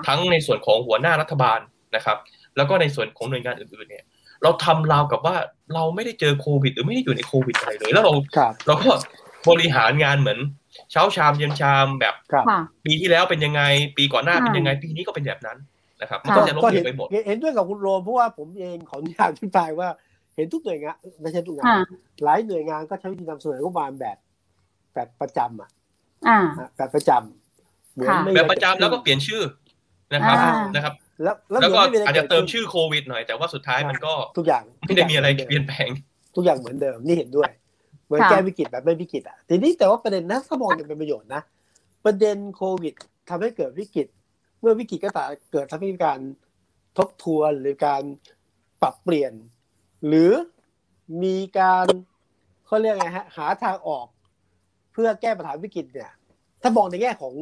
[0.07, 1.59] ทั้งในส่วนของหัวหน้ารัฐบาล
[1.95, 2.17] นะครับ
[2.57, 4.05] แล้วก็ในส่วนของหน่วยงานอื่นๆเนี่ย
[4.43, 5.35] เราทำราวกับว่า
[5.73, 8.13] เราไม่ได้เจอโควิด หรือไม่ได้อยู่ในโควิดอะไรเลย แล้วเรา
[8.67, 8.89] เราก็
[9.49, 10.39] บริหารงานเหมือน
[10.91, 12.15] เช้าชามเย็นชามแบบ
[12.85, 13.61] ปีที่แล้วเป็นยังไง
[13.97, 15.57] ปีก่อนหน้าเป็นยังไง ปีนี้ก็เป็นแบบนั้น
[16.01, 19.87] นะครับมันก็จะล้มเหลวไปหมดเห็นด้วยกับคุณโรมเพราะว่าผมเองขออนุญาตอธิบายว่า
[20.35, 21.85] เห็นทุกหน่วยงานไม่ใช่ทุกหน่วยงาน
[22.23, 24.17] หลายหน่วยงานก็ใช้วิธีนำเสนองบประมาณแบบ
[24.93, 25.69] แบบประจำอะ
[26.77, 29.43] แบบประจำเหมือนแบบประจำแล้วก็เปลี่ยนชื่อ
[30.13, 30.37] นะครับ
[30.75, 30.93] นะครับ
[31.23, 35.89] แล้วแล้วก็อาจจะเติมชื่อโควิดหน่อยแต่ว่าสุดท้ายมันก็ทุกอย่างไม่ได้มีอะไรเปลี่ยนแปลง
[36.35, 37.49] ทุกอย่างเหมือนเดิมนี่เห็นด้วย
[38.05, 41.41] เหมือนแก้วิกฤตแบบไม่วิกฤตอะทีนี้แต่ว่าประเด็นนะถ้ามองอย่างเป็นประโยชน์นะ
[42.05, 42.93] ประเด็นโควิด
[43.29, 44.07] ทำให้เกิดวิกฤต
[44.59, 45.19] เมื่อวิกฤตก็ต
[45.51, 46.19] เกิดทำให้มีการ
[46.97, 48.03] ทบทวนหรือการ
[48.81, 49.33] ปรับเปลี่ยน
[50.07, 50.31] หรือ
[51.23, 51.85] มีการ
[52.65, 54.07] เขาเรียกไงฮะหาทางออก
[54.93, 56.11] เพื่อแก้ปัญหาวิกฤตเนี่ย
[56.61, 57.33] ถ้ามองในแง่ของ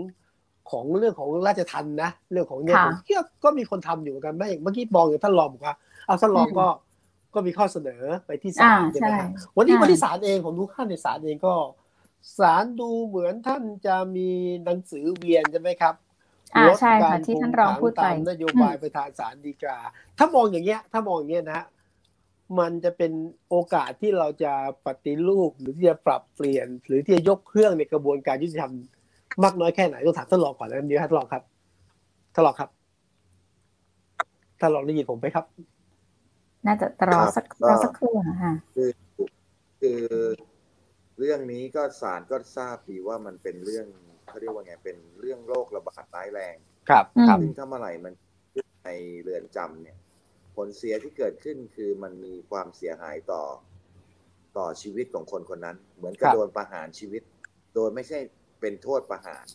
[0.71, 6.67] ของเรื่องของราชทันนะเรื่องของเนี่ยผมคิดก็มีคนทำอยู่กันไม่เมื่อกี้มองอย่างท่านรองบอกว่าเอาท่านรองก็
[7.33, 9.09] ก็มีข้อเสนอไปที่ศาลใช่ไหม
[9.55, 11.53] วันนี้วันที่ศาลเองผมดูข้าในศาลเองก็
[12.39, 14.29] ศาลดูเหมือนท่านจะมี
[14.63, 15.93] หนังสือเวียนใช่ไหมครับ
[16.55, 19.77] อ่าใช่ค่ะที่ท่านรองพูดไปนโยบายไปทางสารดีกา
[20.17, 21.61] ถ้ามองอย่างเงี้ย ถ้ามองอย่างเงี้ยนะ
[22.59, 23.11] มันจะเป็น
[23.49, 24.53] โอกาสที่เราจะ
[24.85, 28.73] ปฏิรูปหรือที่จะปรับเปลี่ยน หรือที่จะยกเครื่องในกระบวนการยุติธรรม
[29.43, 31.43] มากน้อยแค่ไหนต้องถามท่านรองก่อนแล้วนี้ท่านรองครับ
[32.33, 32.69] ท่านรองครับ
[34.59, 35.45] ท่านรองได้ยินผมไหมครับ
[36.67, 38.89] น่าจะรอสักรอสักครู่ค่ะคือ
[39.79, 39.99] คือ
[41.19, 43.87] เรื่องนี้ก็ศาลก็ทราบดีว่ามันเป็นเรื่อง
[44.27, 46.55] เขาเรียกว่าไงเป็นเรื่องโรคระบาดร้ายแรง
[46.89, 48.13] ครับครับซึ่งถ้าเมื่อไหร่มัน
[48.85, 48.89] ใน
[49.23, 49.97] เรือนจำเนี่ย
[50.55, 53.43] ผลเสียที่เกิดขึ้นคือมันมีความเสียหายต่อ
[54.57, 57.21] ต่อชีวิตของคนคนนั้น เหมือนกับโดนประหารชีวิต
[57.75, 58.19] โดยไม่ใช่
[58.61, 59.45] เป็นโทษประหาร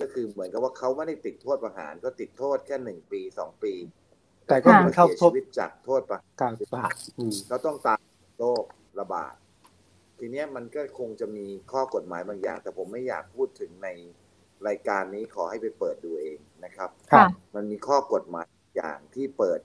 [0.00, 3.72] ก็คือเหมือนกับว่าเขาไม่ได้ติดโทษประหารก็ติดโทษแค่หนึ่งปีสองปี
[4.46, 6.94] แต่ก็เหมือนเข้าชีวิตจากโทษประหารประหาร
[7.48, 8.00] เขาต้องตาม
[8.38, 8.64] โรค
[9.00, 9.34] ระบาด
[10.24, 13.88] ทีนี้มันก็คงจะมีข้อกฎหมายบางอย่าง แต่ผมไม่อยากพูดถึงใน
[14.68, 16.90] รายการนี้ขอให้ไปเปิดดูเองนะครับ
[17.54, 18.46] มันมีข้อกฎหมาย
[18.76, 19.60] อย่างที่เปิด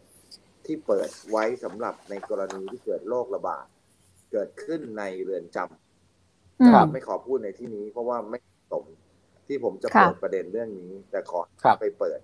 [0.66, 3.66] ที่เปิดไว้สำหรับในกรณีที่เกิดโรคระบาด
[4.32, 8.40] เกิดขึ้นในเรือนจำไม่ขอพูดในที่นี้ เพราะว่าไม่
[8.72, 8.86] สม
[9.48, 11.40] ที่ผมจะเปิดประเด็นเรื่องนี้ แต่ขอ
[11.80, 12.20] ไปเปิด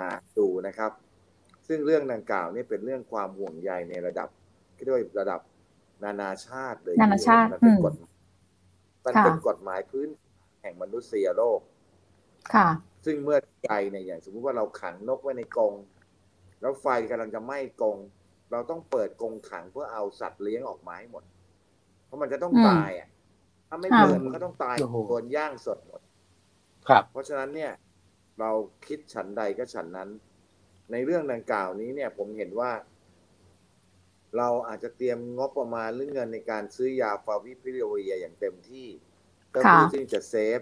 [0.00, 0.92] หาดูนะครับ
[1.68, 4.28] ซึ่งเรื่องดังกล่าวนี่เป็นเรื่องความห่วงใยในระดับ
[4.84, 5.40] เรียกว่าระดับ
[6.04, 7.94] นานาชาติเลยนานาชาติมันเป็นกฎ
[9.06, 10.08] มันเป็นกฎหมายพื้น
[10.62, 11.60] แห่งมนุษยโลก
[12.54, 12.68] ค่ะ
[13.04, 15.74] ซึ่งเมื่อใจเนี่ยอย่าง สมมติว่าเราขังนกไว้ในกรง
[16.60, 17.96] แล้วไฟกำลังจะไหม้กรง
[18.52, 21.24] เราต้องเปิดกรงขังเพื่อเอาสัตว์เลี้ยงออกมาให้หมด
[22.04, 23.08] เพราะมันจะต้องตายอะ
[23.68, 24.76] ถ้าไม่เปิดมันก็ต้องตาย
[25.08, 26.00] โดนย่างสดหมด
[26.88, 27.72] ครับ เพราะฉะนั้นเนี่ย
[28.40, 28.50] เรา
[28.86, 30.08] คิดฉันใดก็ฉันนั้น
[30.92, 32.70] ในเรื่องดังกล่าวนี้เนี่ย ผมเห็นว่า
[34.36, 38.86] เราอาจจะเตรียมงบประมาณเรื่องเงินในการซื้อยาฟาวิพิราเวียร์อย่างเต็มที่
[39.48, 39.62] เพื่อ
[39.94, 40.60] ที่จะ save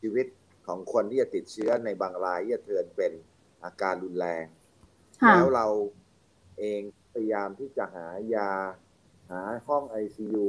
[0.00, 0.26] ชีวิต
[0.66, 3.12] ของคนที่จะติดเชื้อในบางรายที่จะ turn เป็น
[3.64, 4.44] อาการรุนแรง
[5.34, 5.66] แล้วเรา
[6.58, 6.80] เอง
[7.12, 8.50] พยายามที่จะหายา
[9.30, 10.46] หาห้องไอซียู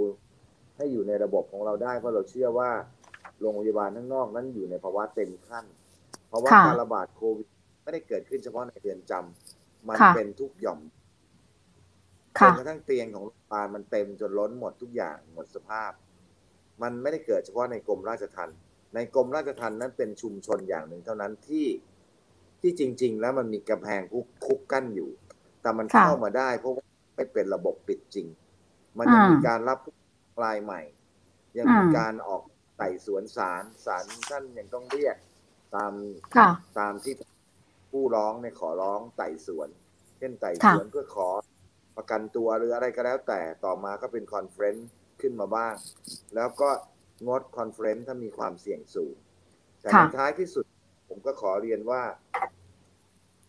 [0.78, 2.70] ให้อยู่ในระบบของเราได้ เพราะเราเชื่อว่า
[3.40, 5.66] โรงพยาบาลข้างนอกนั้นอยู่ในภาวะเต็มขั้น
[6.28, 7.48] เพราะว่าการระบาดโควิด
[7.84, 10.80] ไม่ได้เกิดขึ้นเฉพาะในเรือนจำมันเป็นทุกหย่อม
[12.42, 15.92] จนกระทั่งเตียงของโรงพยาบาลมันเต็มจนล้นหมดทุกอย่างหมดสภาพ
[16.82, 18.58] มันไม่ได้เกิดเฉพาะในกรมราชทัณฑ์
[18.96, 21.68] ในกรมราชทัณฑ์นั้นเป็นชุมชนอย่างหนึ่งเท่านั้นที่
[22.62, 25.10] ที่จริง ๆ แล้วมันมีกำแพงคุกคุกกั้นอยู่
[25.62, 28.28] แต่มันเข้ามาได้เพราะว่าไม่เป็นระบบปิดจริง
[29.00, 29.80] มันยังมีการรับ
[30.44, 30.82] รายใหม่
[31.58, 32.42] ยังมีการออก
[32.78, 35.18] ไต่สวนศาลศาลท่านยังต้องเรียก
[35.76, 35.94] ตาม
[36.80, 37.14] ตามที่
[37.92, 39.70] ผู้ร้องเนี่ยขอร้องไต่สวน
[40.18, 41.30] เช่นไต่สวนเพื่อขอ
[41.98, 44.90] ประกันตัวหรืออะไรก็แล้วแต่ต่อมาก็เป็น conference
[45.22, 45.74] ขึ้นมาบ้าง
[46.36, 46.70] แล้วก็
[47.28, 49.16] งด conference ถ้ามีความเสี่ยงสูง
[49.82, 50.66] แต่ในท้ายที่สุด
[51.10, 52.02] ผมก็ขอเรียนว่า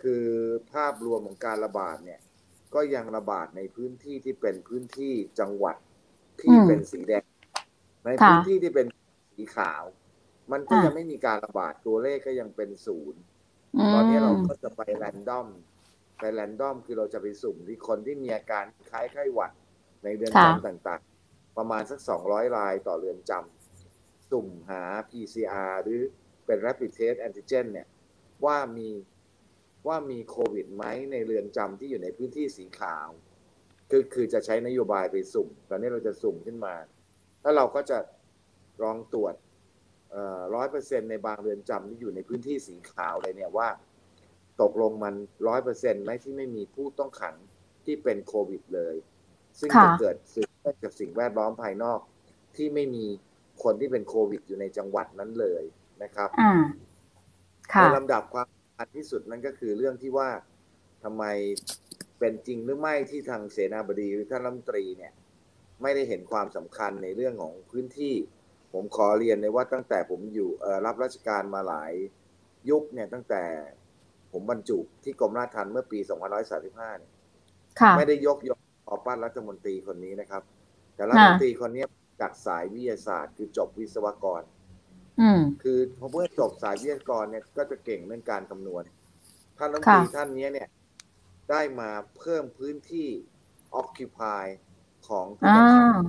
[0.02, 0.26] คือ
[0.72, 2.20] ภาพรวมของการระบาดเนี่ย
[2.74, 5.76] ก็ยังระบาดในพื้นที่ที่เป็นพื้นที่จังหวัด
[6.42, 7.24] ที่เป็นสีแดง
[8.04, 8.86] ในพื้นที่ที่เป็น
[9.36, 9.82] สีขาว
[10.52, 13.20] มันก็ยังไม่มีการระบาดตัวเลขก็ยังเป็นศูนย์
[13.92, 15.48] ตอนนี้เราก็จะไปแรนดอม
[16.18, 19.52] ไปแรนดอมคือเราจะไปสุ่มที่คนที่มีอาการคล้ายไข้หวัด
[20.04, 26.00] ในเรือนจำต่างๆ ประมาณสักสองร้อยรายต่อเรือนจำสุ่มหา PCR หรือ
[26.46, 27.86] เป็น rapid test antigen เนี่ย
[28.44, 28.90] ว่ามี
[29.86, 33.08] ว่ามีโควิดไหมในเรือนจำที่อยู่ในพื้นที่สีขาว
[33.90, 36.74] คือคือจะใช้นโยบายไปสุ่ม ตอนนี้เราจะสุ่มขึ้นมา
[37.42, 37.98] แล้วเราก็จะ
[38.82, 39.34] ลองตรวจ
[40.54, 43.68] ร้อยเปอร์เซ็นในบางเรือนจำที่อยู่ในพื้นที่สีขาวเลยเนี่ยว่า
[44.62, 45.14] ตกลงมัน
[45.48, 47.36] ร้อยเปอร์เซ็นไหมที่ไม่มีผู้ต้องขัง
[47.84, 48.94] ที่เป็นโควิดเลย
[49.58, 52.00] ซึ่งจะเกิดสืบเนื่องจากสิ่งแวดล้อมภายนอก
[52.56, 53.04] ที่ไม่มี
[53.62, 55.62] คนที่เป็นโควิดอยู่ในจังหวัดนั้นเลย
[56.02, 56.28] นะครับ
[57.80, 58.46] ในลำดับความ
[58.78, 60.28] อันที่สุดนั่นก็คือเรื่องที่ว่า
[61.04, 61.24] ทำไม
[62.18, 65.12] เป็นจริงหรือไม่ที่ทางเสนาบดีหรือท่านรัฐมนตรีเนี่ย
[65.82, 68.14] ไม่ได้เห็นความสำคัญในเรื่องของพื้นที่
[68.72, 70.50] ผมขอเรียนเลยว่าตั้งแต่ผมอยู่
[70.86, 71.92] รับราชการมาหลาย
[72.70, 73.42] ยุคเนี่ยตั้งแต่
[74.34, 75.98] ผมบรรจุที่กรมราชทัณฑ์เมื่อปี
[76.48, 77.12] 2535เนี่ย
[77.96, 80.42] ไม่ได้ยกยกขอปั้นรัฐมนตรีคนนี้นะครับ
[80.94, 81.84] แต่รัฐมนตรีคนนี้
[82.20, 84.42] จากสายวิทยาศาสตร์ คือจบวิศวกร
[85.62, 88.82] คือพอเมื่อจบสายวิทยากรเนี่ยก็จะเก่งเรื่องการคำนวณ
[89.58, 90.68] ท่านรัฐมนตรีท่านนี้เนี่ย
[91.50, 93.08] ได้มาเพิ่มพื้นที่
[93.80, 94.44] occupy
[95.08, 96.06] ของผู้ต้องขัง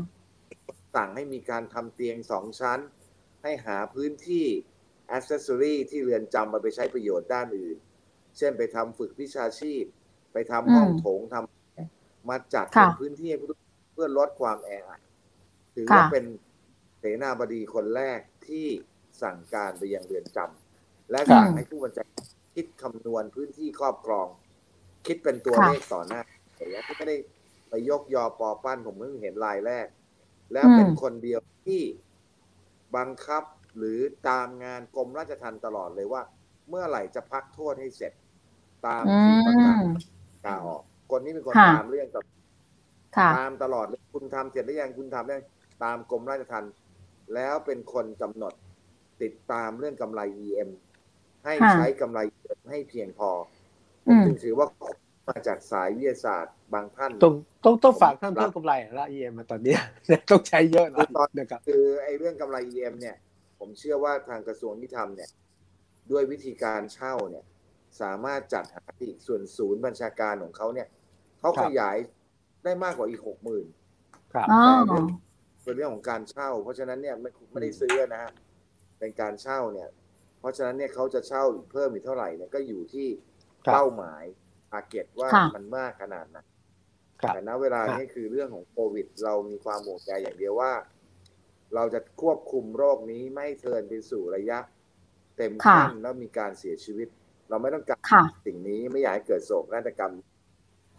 [0.95, 2.79] สั่งให้มีการทำเตียงสองชั้น
[3.43, 4.45] ให้หาพื้นที่
[5.15, 7.77] accessory ที่เรือนจำมาไปใช้ประโยชน์ด้านอื่น
[8.37, 9.83] เช่นไปทำฝึกวิชาชีพ
[10.33, 13.31] ไปทำห้องโถงทำมาจัดเป็นพื้นที่
[13.93, 15.01] เพื่อลดความแออัด
[15.75, 16.23] ถือว่าเป็น
[16.99, 18.67] เสนาบดีคนแรกที่
[19.21, 22.25] สั่งการไปยังเรือนจำและสั่งให้ผู้บัญชาการ
[22.55, 24.27] คิดคำนวณพื้นที่ครอบครอง
[25.07, 26.21] คิดเป็นตัวเลขต่อหน้า
[26.55, 27.17] แต่ยังไม่ได้
[27.69, 29.87] ไปยกยอปอปั้นผมเพิ่งเห็นลายแรก
[30.53, 31.81] แล้วเป็นคนเดียวที่
[32.95, 33.43] บังคับ
[33.77, 36.21] หรือตามงานกรมราชทัณฑ์ตลอดเลยว่า
[36.69, 38.13] เมื่อไหร่จะพักโทษให้เสร็จ
[38.87, 39.83] ตามที่ประกาศ
[40.45, 40.81] กาออก
[41.11, 42.23] คนนี้เป็นคนค่ะตามเรื่องกับ
[43.17, 45.37] ค่ะตามตลอดเลยคุณทำเสร็จหรือยังคุณทำได้
[45.83, 46.73] ตามกรมราชทัณฑ์
[47.33, 48.53] แล้วเป็นคนกำหนด
[49.21, 50.69] ติดตามเรื่องกำไร EM
[51.45, 53.29] ให้ค่ะใช้กำไร EM ให้เพียงพอ
[54.05, 54.67] ผอืมมจึงถือว่า
[55.29, 57.33] มาจากสายวิทยาศาสตร์บางท่านต้อง
[57.65, 59.81] ต้องต้องฝากท่านเพิ่มกำไรละเอ็มตอนเนี้ย
[60.29, 61.05] ต้องใช้เยอะนะ
[61.39, 63.15] นะครับคือไอ้เรื่องกำไร EM เนี่ย
[63.59, 65.29] ผมเชื่อว่าทางกระทรวงยุติธรรมเนี่ย
[66.11, 67.45] ด้วยวิธีการเช่าเนี่ย
[68.01, 70.87] สามารถจัดหาอีกส่วนศูนย์บัญชาการของเขาเนี่ย
[71.39, 71.97] เขาครัขบยาย
[72.63, 73.65] ได้มากกว่าอีกหกหมื่น
[74.33, 74.61] ครับอ๋อ
[75.63, 78.31] เป็นเรื่องของการเช่า เพราะฉะนั้นเนี่ยไม่ไม่ได้ซื้อนะฮะ
[78.99, 79.89] เป็นการเช่าเนี่ย
[80.39, 83.07] เพราะฉะนั้นเนี่ยเขาจะเช่าอีกเพิ่มอีกเท่าไหร่เนี่ยก็อยู่ที่
[83.65, 84.23] ครับเป้าหมาย
[84.69, 86.37] ทาร์เก็ตว่าค่ะมันมากขนาดไหน
[87.21, 90.73] ครับแต่ณเวลานี้คือเรื่องของโควิด เรามีความห่วงใยอย่างเดียวว่า
[91.75, 94.59] เราจะควบคุมโรคนี้ไม่ให้เทินไปสู่ระยะ
[95.37, 97.07] เต็มค่ะขั้นแล้วมีการเสียชีวิต
[97.49, 100.13] เราไม่ต้องการค่ะสิ่งนี้ไม่อยากให้เกิดโศกนาฏกรรม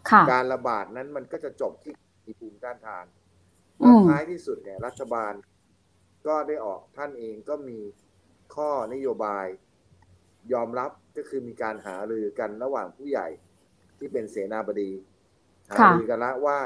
[0.09, 1.93] ค่ะการระบาดนั้นมันก็จะจบที่
[2.25, 3.05] มีภูมิต้านทาน
[3.83, 5.33] อืแล้วมท้ายที่สุดเนี่ยรัฐบาล
[6.27, 7.79] ก็ได้ออกท่านเองก็มี
[8.55, 9.47] ข้อนโยบาย
[10.53, 13.27] ยอมรับก็คือมีการหารือกันระหว่างผู้ใหญ่
[13.97, 14.91] ที่เป็นเสนาบดี
[15.69, 16.57] หาค่ะรือกันแล้วว่า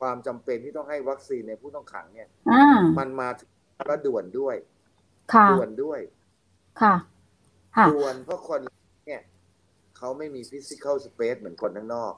[0.00, 2.62] ความจำเป็นที่ต้องให้วัคซีนในผู้ต้องขังเนี่ยอ่า
[2.98, 3.50] มันมาถึง
[3.88, 4.56] แล้วด่วนด้วย
[5.32, 6.00] ค่ะด่วนด้วย
[6.80, 6.94] ค่ะ
[7.76, 8.60] ค่ะด่วนเพราะคน
[9.98, 12.12] เนี่ยเขาไม่มีฟิสิก a l สเปซเหมือนคนข้างนอก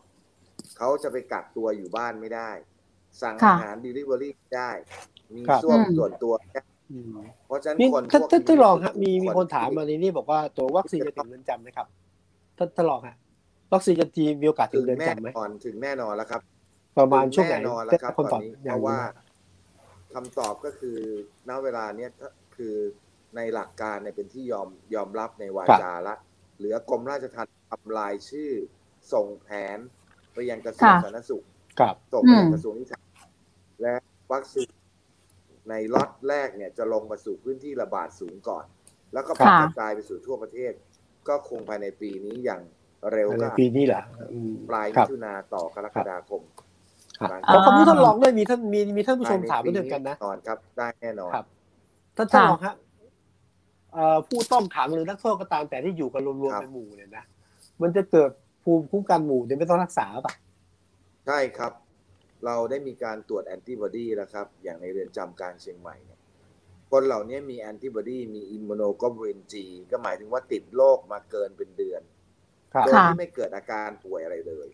[0.79, 2.51] เขาจะไปกักตัวอยู่บ้านไม่ได้
[3.23, 4.71] สั่งค่ะอาหาร Delivery ได้
[5.35, 6.63] มีครับส้วมอืมส่วนตัวได้
[6.93, 7.13] อืม
[7.47, 11.87] เพราะฉะนั้นนี่คนท่านพวกท่านท่านรองฮะมีที่มีคนถามมาในนี้บอกว่าตัววัคซีนจะถึงเรือนจำไหมครับ
[12.59, 13.17] ท่านท่านรองฮะ
[13.73, 16.41] วัคซีนจะทีมีโอกาสถึถึงงเรือนแน่จำไหมนอนถึงแน่นอนแล้วครับ
[16.99, 18.99] ประมาณช่วงไหนแน่นอนแล้วครับคนตตออนบนี้อเพย่างราะนี้ว่า
[20.15, 20.99] คำตอบก็คือ
[21.49, 22.11] ณเวลาเนี้ย
[22.57, 22.75] คือ
[23.37, 26.15] ในหลักการเนี่ยเป็นที่ยอมยอมรับในวาจาละ
[26.59, 28.51] เหลือกรมราชทัณฑ์ ทำลายชื่อ
[29.13, 29.79] ส่งแผน
[30.35, 31.45] ไปยังกระทรวงค่ะสาธารณสุข
[31.81, 33.05] ครับส่งไปยังอืมกระทรวงยุติธรรม
[33.83, 33.95] และ
[34.33, 34.71] วัคซีน
[35.71, 38.65] ในล็อตแรกเนี่ยจะลงมาสู่พื้นที่ระบาดสูงก่อน
[39.13, 40.73] แล้วก็แพร่ค่ะกระจายไปสู่ทั่วประเทศ
[41.29, 42.63] ก็คงภายในปีนี้อย่าง
[43.13, 44.03] เร็วในก็ปีนี้เหรอ
[44.33, 46.43] อืมปลายครัมิบถุนาต่อกรกฎาคม
[47.21, 51.45] ครับหลังขอจากขอบคุณท่านรองด้วยมีท่านมีมีท่านผู้ชมถามมาเรื่องกันนะแนอนครับ ได้แน่นอนครับ
[52.17, 52.75] ท่านท่านค่ะรองฮะ
[53.93, 57.25] เอ่อผู้ต้องขังหรือนักโทษก็ตามแต่ที่อยู่กันรวมครัๆบเป็นหมู่เนี่ยนะ
[57.83, 58.31] มันจะเกิด
[58.65, 60.33] ภูมิคุ้มกันหมู่เนี่ยไม่ต้องรักษาป่ะ
[61.27, 61.73] ใช่ครับ
[62.45, 66.21] เราได้มีการตรวจแอนติบอดีแล้วครับ อย่างในเรือนจำกลางเชียงใหม่เนี่ย
[66.91, 72.03] คนเหล่านี้มีแอนติบอดีมีอิมมูโนกลบูลินจีก็หมายถึงว่าติดโรคมาเกินเป็นเดือน
[72.75, 74.69] ครับโดยค่ะที่ไม่เกิดอาการป่วยอะไรเลย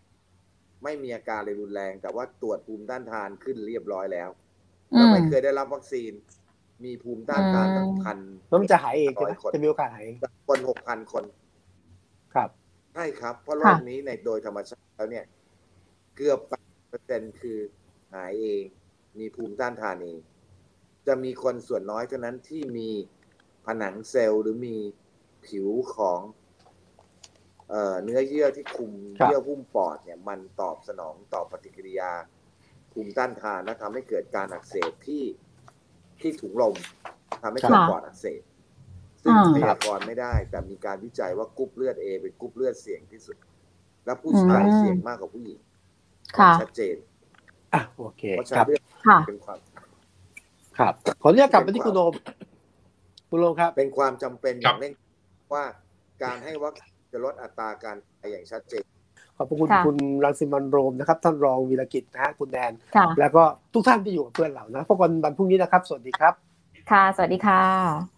[0.83, 4.29] ไม่มีอาการอะไรรุนแรง แต่ว่าตรวจภูมิต้านทานขึ้นเรียบร้อยแล้ว
[4.93, 6.11] อืแล้วมไม่เคยได้รับวัคซีน
[6.83, 11.23] มีภูมิต้านทานตั้งอืมพันแล้วมันจะหายเองใช่ไหมร้อยคนจะมีโอกาสหายเองคนหกพันคน
[12.33, 15.25] ครับใช่ครับ เพราะโรค่ะคนี้ในโดยธรรมชาติแล้วเนี่ย
[16.15, 17.59] เกือบเปอร์เซ็นคือ
[18.13, 18.63] หายเอง
[19.19, 20.17] มีภูมิต้านทานเอง
[21.07, 22.89] จะมีคนส่วนน้อยเท่านั้นที่มี
[23.65, 24.75] ผนังเซลล์หรือมี
[25.45, 26.21] ผิวของ
[27.69, 32.11] เอ่อเนื้อเยื่อที่คุมครับเยื่อหุ้มปอดเนี่ย มันตอบสนองต่อปฏิกิริยา
[32.91, 35.23] ภูมิต้านทานและทำให้เกิดการอักเสบที่
[36.21, 36.75] ที่ถุงลม
[37.43, 38.41] ทำให้เกิดค่ะปอดอักเสบ
[39.27, 43.37] ซึ่งอ่าพยากรณ์ไม่ได้ แต่มีการวิจัยว่ากรุ๊ปเลือด A เป็นกรุ๊ปเลือดเสี่ยงที่สุด
[44.05, 45.59] และผู้ชายอืมเสี่ยงมากกว่าผู้หญิง
[46.39, 46.95] ค่ะชัดเจน
[47.73, 49.59] อะโอเคเพราะฉะนั้นครันั้บเรื่องค่ะเป็นความ
[50.79, 52.13] ครับ ขออนุญาตกลับไปที่คุณโอม
[53.29, 54.93] คุณโอมครับ เป็นความจำเป็นอครัย่าบงเร่ง
[55.53, 55.65] ว่า
[56.23, 58.83] การให้วัคซีนจะลดอัตราการตายอย่างชัดเจน
[59.37, 66.33] ขอบพระคุณค่ะคุณรังสิมันต์โรมนะครับท่านรองวีรกิจนะฮะคุณแดนค่ะแล้วก็ทุกท่านที่อยู่กับเพื่อนเรานะพบกันวันพรุ่งนี้นะครับ สวัสดีครับ
[66.91, 68.16] ค่ะ สวัสดีค่ะ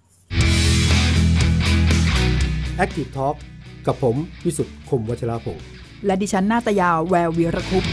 [2.83, 3.35] Active Talk
[3.87, 4.15] กับผม
[4.45, 5.65] วิสุทธ์คมวัชราภงศ์
[6.05, 7.85] และดิฉันนาตยาแวววีรคุป